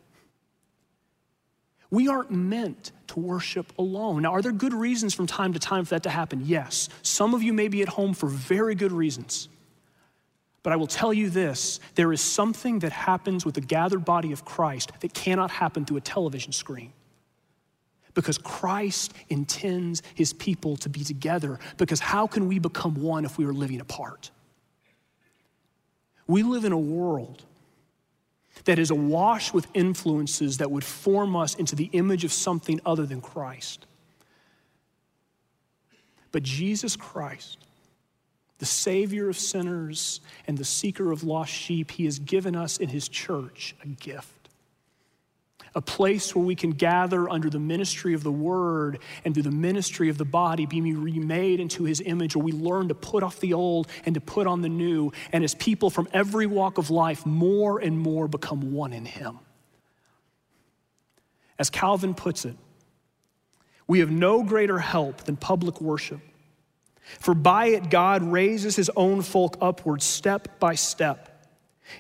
We 1.94 2.08
aren't 2.08 2.32
meant 2.32 2.90
to 3.06 3.20
worship 3.20 3.72
alone. 3.78 4.22
Now, 4.22 4.32
are 4.32 4.42
there 4.42 4.50
good 4.50 4.74
reasons 4.74 5.14
from 5.14 5.28
time 5.28 5.52
to 5.52 5.60
time 5.60 5.84
for 5.84 5.90
that 5.90 6.02
to 6.02 6.10
happen? 6.10 6.42
Yes. 6.44 6.88
Some 7.02 7.34
of 7.34 7.42
you 7.44 7.52
may 7.52 7.68
be 7.68 7.82
at 7.82 7.88
home 7.88 8.14
for 8.14 8.28
very 8.28 8.74
good 8.74 8.90
reasons. 8.90 9.48
But 10.64 10.72
I 10.72 10.76
will 10.76 10.88
tell 10.88 11.14
you 11.14 11.30
this 11.30 11.78
there 11.94 12.12
is 12.12 12.20
something 12.20 12.80
that 12.80 12.90
happens 12.90 13.46
with 13.46 13.54
the 13.54 13.60
gathered 13.60 14.04
body 14.04 14.32
of 14.32 14.44
Christ 14.44 14.90
that 15.02 15.14
cannot 15.14 15.52
happen 15.52 15.84
through 15.84 15.98
a 15.98 16.00
television 16.00 16.50
screen 16.50 16.92
because 18.14 18.38
Christ 18.38 19.14
intends 19.28 20.02
his 20.16 20.32
people 20.32 20.76
to 20.78 20.88
be 20.88 21.04
together. 21.04 21.60
Because 21.76 22.00
how 22.00 22.26
can 22.26 22.48
we 22.48 22.58
become 22.58 22.96
one 22.96 23.24
if 23.24 23.38
we 23.38 23.44
are 23.44 23.52
living 23.52 23.80
apart? 23.80 24.32
We 26.26 26.42
live 26.42 26.64
in 26.64 26.72
a 26.72 26.78
world 26.78 27.44
that 28.64 28.78
is 28.78 28.90
awash 28.90 29.52
with 29.52 29.66
influences 29.74 30.58
that 30.58 30.70
would 30.70 30.84
form 30.84 31.36
us 31.36 31.54
into 31.54 31.76
the 31.76 31.90
image 31.92 32.24
of 32.24 32.32
something 32.32 32.80
other 32.86 33.06
than 33.06 33.20
Christ. 33.20 33.86
But 36.32 36.42
Jesus 36.42 36.96
Christ, 36.96 37.58
the 38.58 38.66
Savior 38.66 39.28
of 39.28 39.38
sinners 39.38 40.20
and 40.46 40.56
the 40.56 40.64
seeker 40.64 41.12
of 41.12 41.22
lost 41.22 41.52
sheep, 41.52 41.90
He 41.90 42.04
has 42.06 42.18
given 42.18 42.56
us 42.56 42.78
in 42.78 42.88
His 42.88 43.08
church 43.08 43.74
a 43.82 43.86
gift 43.86 44.33
a 45.74 45.80
place 45.80 46.34
where 46.34 46.44
we 46.44 46.54
can 46.54 46.70
gather 46.70 47.28
under 47.28 47.50
the 47.50 47.58
ministry 47.58 48.14
of 48.14 48.22
the 48.22 48.30
word 48.30 49.00
and 49.24 49.34
through 49.34 49.42
the 49.42 49.50
ministry 49.50 50.08
of 50.08 50.18
the 50.18 50.24
body, 50.24 50.66
be 50.66 50.80
remade 50.80 51.58
into 51.58 51.84
his 51.84 52.00
image, 52.00 52.36
where 52.36 52.44
we 52.44 52.52
learn 52.52 52.88
to 52.88 52.94
put 52.94 53.22
off 53.22 53.40
the 53.40 53.54
old 53.54 53.88
and 54.06 54.14
to 54.14 54.20
put 54.20 54.46
on 54.46 54.62
the 54.62 54.68
new. 54.68 55.10
And 55.32 55.42
as 55.42 55.54
people 55.54 55.90
from 55.90 56.08
every 56.12 56.46
walk 56.46 56.78
of 56.78 56.90
life, 56.90 57.26
more 57.26 57.80
and 57.80 57.98
more 57.98 58.28
become 58.28 58.72
one 58.72 58.92
in 58.92 59.04
him. 59.04 59.40
As 61.58 61.70
Calvin 61.70 62.14
puts 62.14 62.44
it, 62.44 62.56
we 63.86 63.98
have 63.98 64.10
no 64.10 64.42
greater 64.42 64.78
help 64.78 65.24
than 65.24 65.36
public 65.36 65.80
worship. 65.80 66.20
For 67.20 67.34
by 67.34 67.66
it, 67.66 67.90
God 67.90 68.22
raises 68.22 68.76
his 68.76 68.90
own 68.96 69.22
folk 69.22 69.58
upward 69.60 70.02
step 70.02 70.58
by 70.58 70.74
step. 70.74 71.30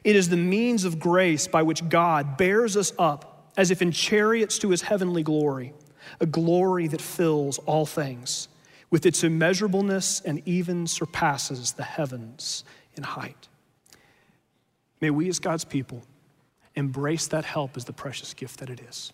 It 0.02 0.16
is 0.16 0.28
the 0.28 0.36
means 0.36 0.84
of 0.84 0.98
grace 0.98 1.46
by 1.46 1.62
which 1.62 1.88
God 1.88 2.36
bears 2.36 2.76
us 2.76 2.92
up 2.98 3.33
as 3.56 3.70
if 3.70 3.80
in 3.82 3.92
chariots 3.92 4.58
to 4.58 4.70
his 4.70 4.82
heavenly 4.82 5.22
glory, 5.22 5.72
a 6.20 6.26
glory 6.26 6.86
that 6.88 7.00
fills 7.00 7.58
all 7.60 7.86
things 7.86 8.48
with 8.90 9.06
its 9.06 9.24
immeasurableness 9.24 10.20
and 10.20 10.42
even 10.46 10.86
surpasses 10.86 11.72
the 11.72 11.82
heavens 11.82 12.64
in 12.94 13.02
height. 13.02 13.48
May 15.00 15.10
we, 15.10 15.28
as 15.28 15.38
God's 15.38 15.64
people, 15.64 16.02
embrace 16.74 17.26
that 17.28 17.44
help 17.44 17.76
as 17.76 17.84
the 17.84 17.92
precious 17.92 18.34
gift 18.34 18.60
that 18.60 18.70
it 18.70 18.80
is. 18.80 19.12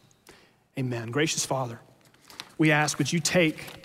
Amen. 0.78 1.10
Gracious 1.10 1.44
Father, 1.44 1.80
we 2.58 2.70
ask, 2.70 2.98
would 2.98 3.12
you 3.12 3.20
take 3.20 3.84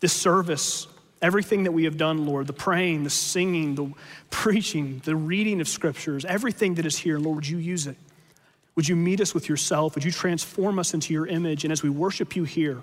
this 0.00 0.12
service, 0.12 0.86
everything 1.20 1.64
that 1.64 1.72
we 1.72 1.84
have 1.84 1.96
done, 1.96 2.26
Lord, 2.26 2.46
the 2.46 2.52
praying, 2.52 3.04
the 3.04 3.10
singing, 3.10 3.74
the 3.74 3.92
preaching, 4.30 5.00
the 5.04 5.16
reading 5.16 5.60
of 5.60 5.68
scriptures, 5.68 6.24
everything 6.24 6.74
that 6.74 6.86
is 6.86 6.98
here, 6.98 7.18
Lord, 7.18 7.36
would 7.36 7.48
you 7.48 7.58
use 7.58 7.86
it? 7.86 7.96
Would 8.76 8.88
you 8.88 8.96
meet 8.96 9.20
us 9.20 9.34
with 9.34 9.48
yourself? 9.48 9.94
Would 9.94 10.04
you 10.04 10.12
transform 10.12 10.78
us 10.78 10.94
into 10.94 11.12
your 11.12 11.26
image? 11.26 11.64
And 11.64 11.72
as 11.72 11.82
we 11.82 11.90
worship 11.90 12.36
you 12.36 12.44
here, 12.44 12.80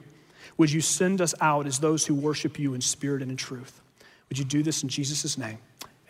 would 0.57 0.71
you 0.71 0.81
send 0.81 1.21
us 1.21 1.33
out 1.41 1.65
as 1.67 1.79
those 1.79 2.05
who 2.05 2.15
worship 2.15 2.59
you 2.59 2.73
in 2.73 2.81
spirit 2.81 3.21
and 3.21 3.31
in 3.31 3.37
truth? 3.37 3.81
Would 4.29 4.37
you 4.37 4.45
do 4.45 4.63
this 4.63 4.83
in 4.83 4.89
Jesus' 4.89 5.37
name? 5.37 5.59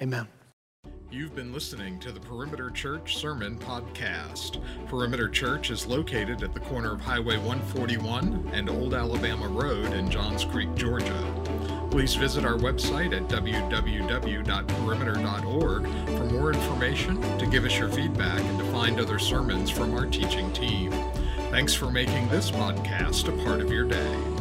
Amen. 0.02 0.28
You've 1.10 1.36
been 1.36 1.54
listening 1.54 2.00
to 2.02 2.12
the 2.12 2.20
Perimeter 2.20 2.70
Church 2.70 3.16
Sermon 3.16 3.58
Podcast. 3.58 4.62
Perimeter 4.88 5.30
Church 5.30 5.72
is 5.72 5.88
located 5.88 6.44
at 6.44 6.54
the 6.54 6.60
corner 6.60 6.92
of 6.92 7.00
Highway 7.00 7.38
141 7.38 8.50
and 8.54 8.70
Old 8.70 8.94
Alabama 8.94 9.48
Road 9.48 9.94
in 9.94 10.12
Johns 10.12 10.44
Creek, 10.44 10.74
Georgia. 10.76 11.34
Please 11.98 12.14
visit 12.14 12.46
our 12.46 12.58
website 12.58 13.12
at 13.12 13.28
www.perimeter.org 13.28 15.84
for 16.06 16.26
more 16.26 16.54
information, 16.54 17.20
to 17.40 17.48
give 17.48 17.66
us 17.66 17.76
your 17.76 17.90
feedback, 17.90 18.40
and 18.40 18.60
to 18.60 18.66
find 18.66 19.00
other 19.00 19.18
sermons 19.18 19.72
from 19.72 19.96
our 19.96 20.06
teaching 20.06 20.54
team. 20.54 20.92
Thanks 21.50 21.74
for 21.74 21.90
making 21.90 22.30
this 22.30 22.52
podcast 22.52 23.30
a 23.30 23.44
part 23.44 23.62
of 23.62 23.72
your 23.72 23.86
day. 23.86 24.37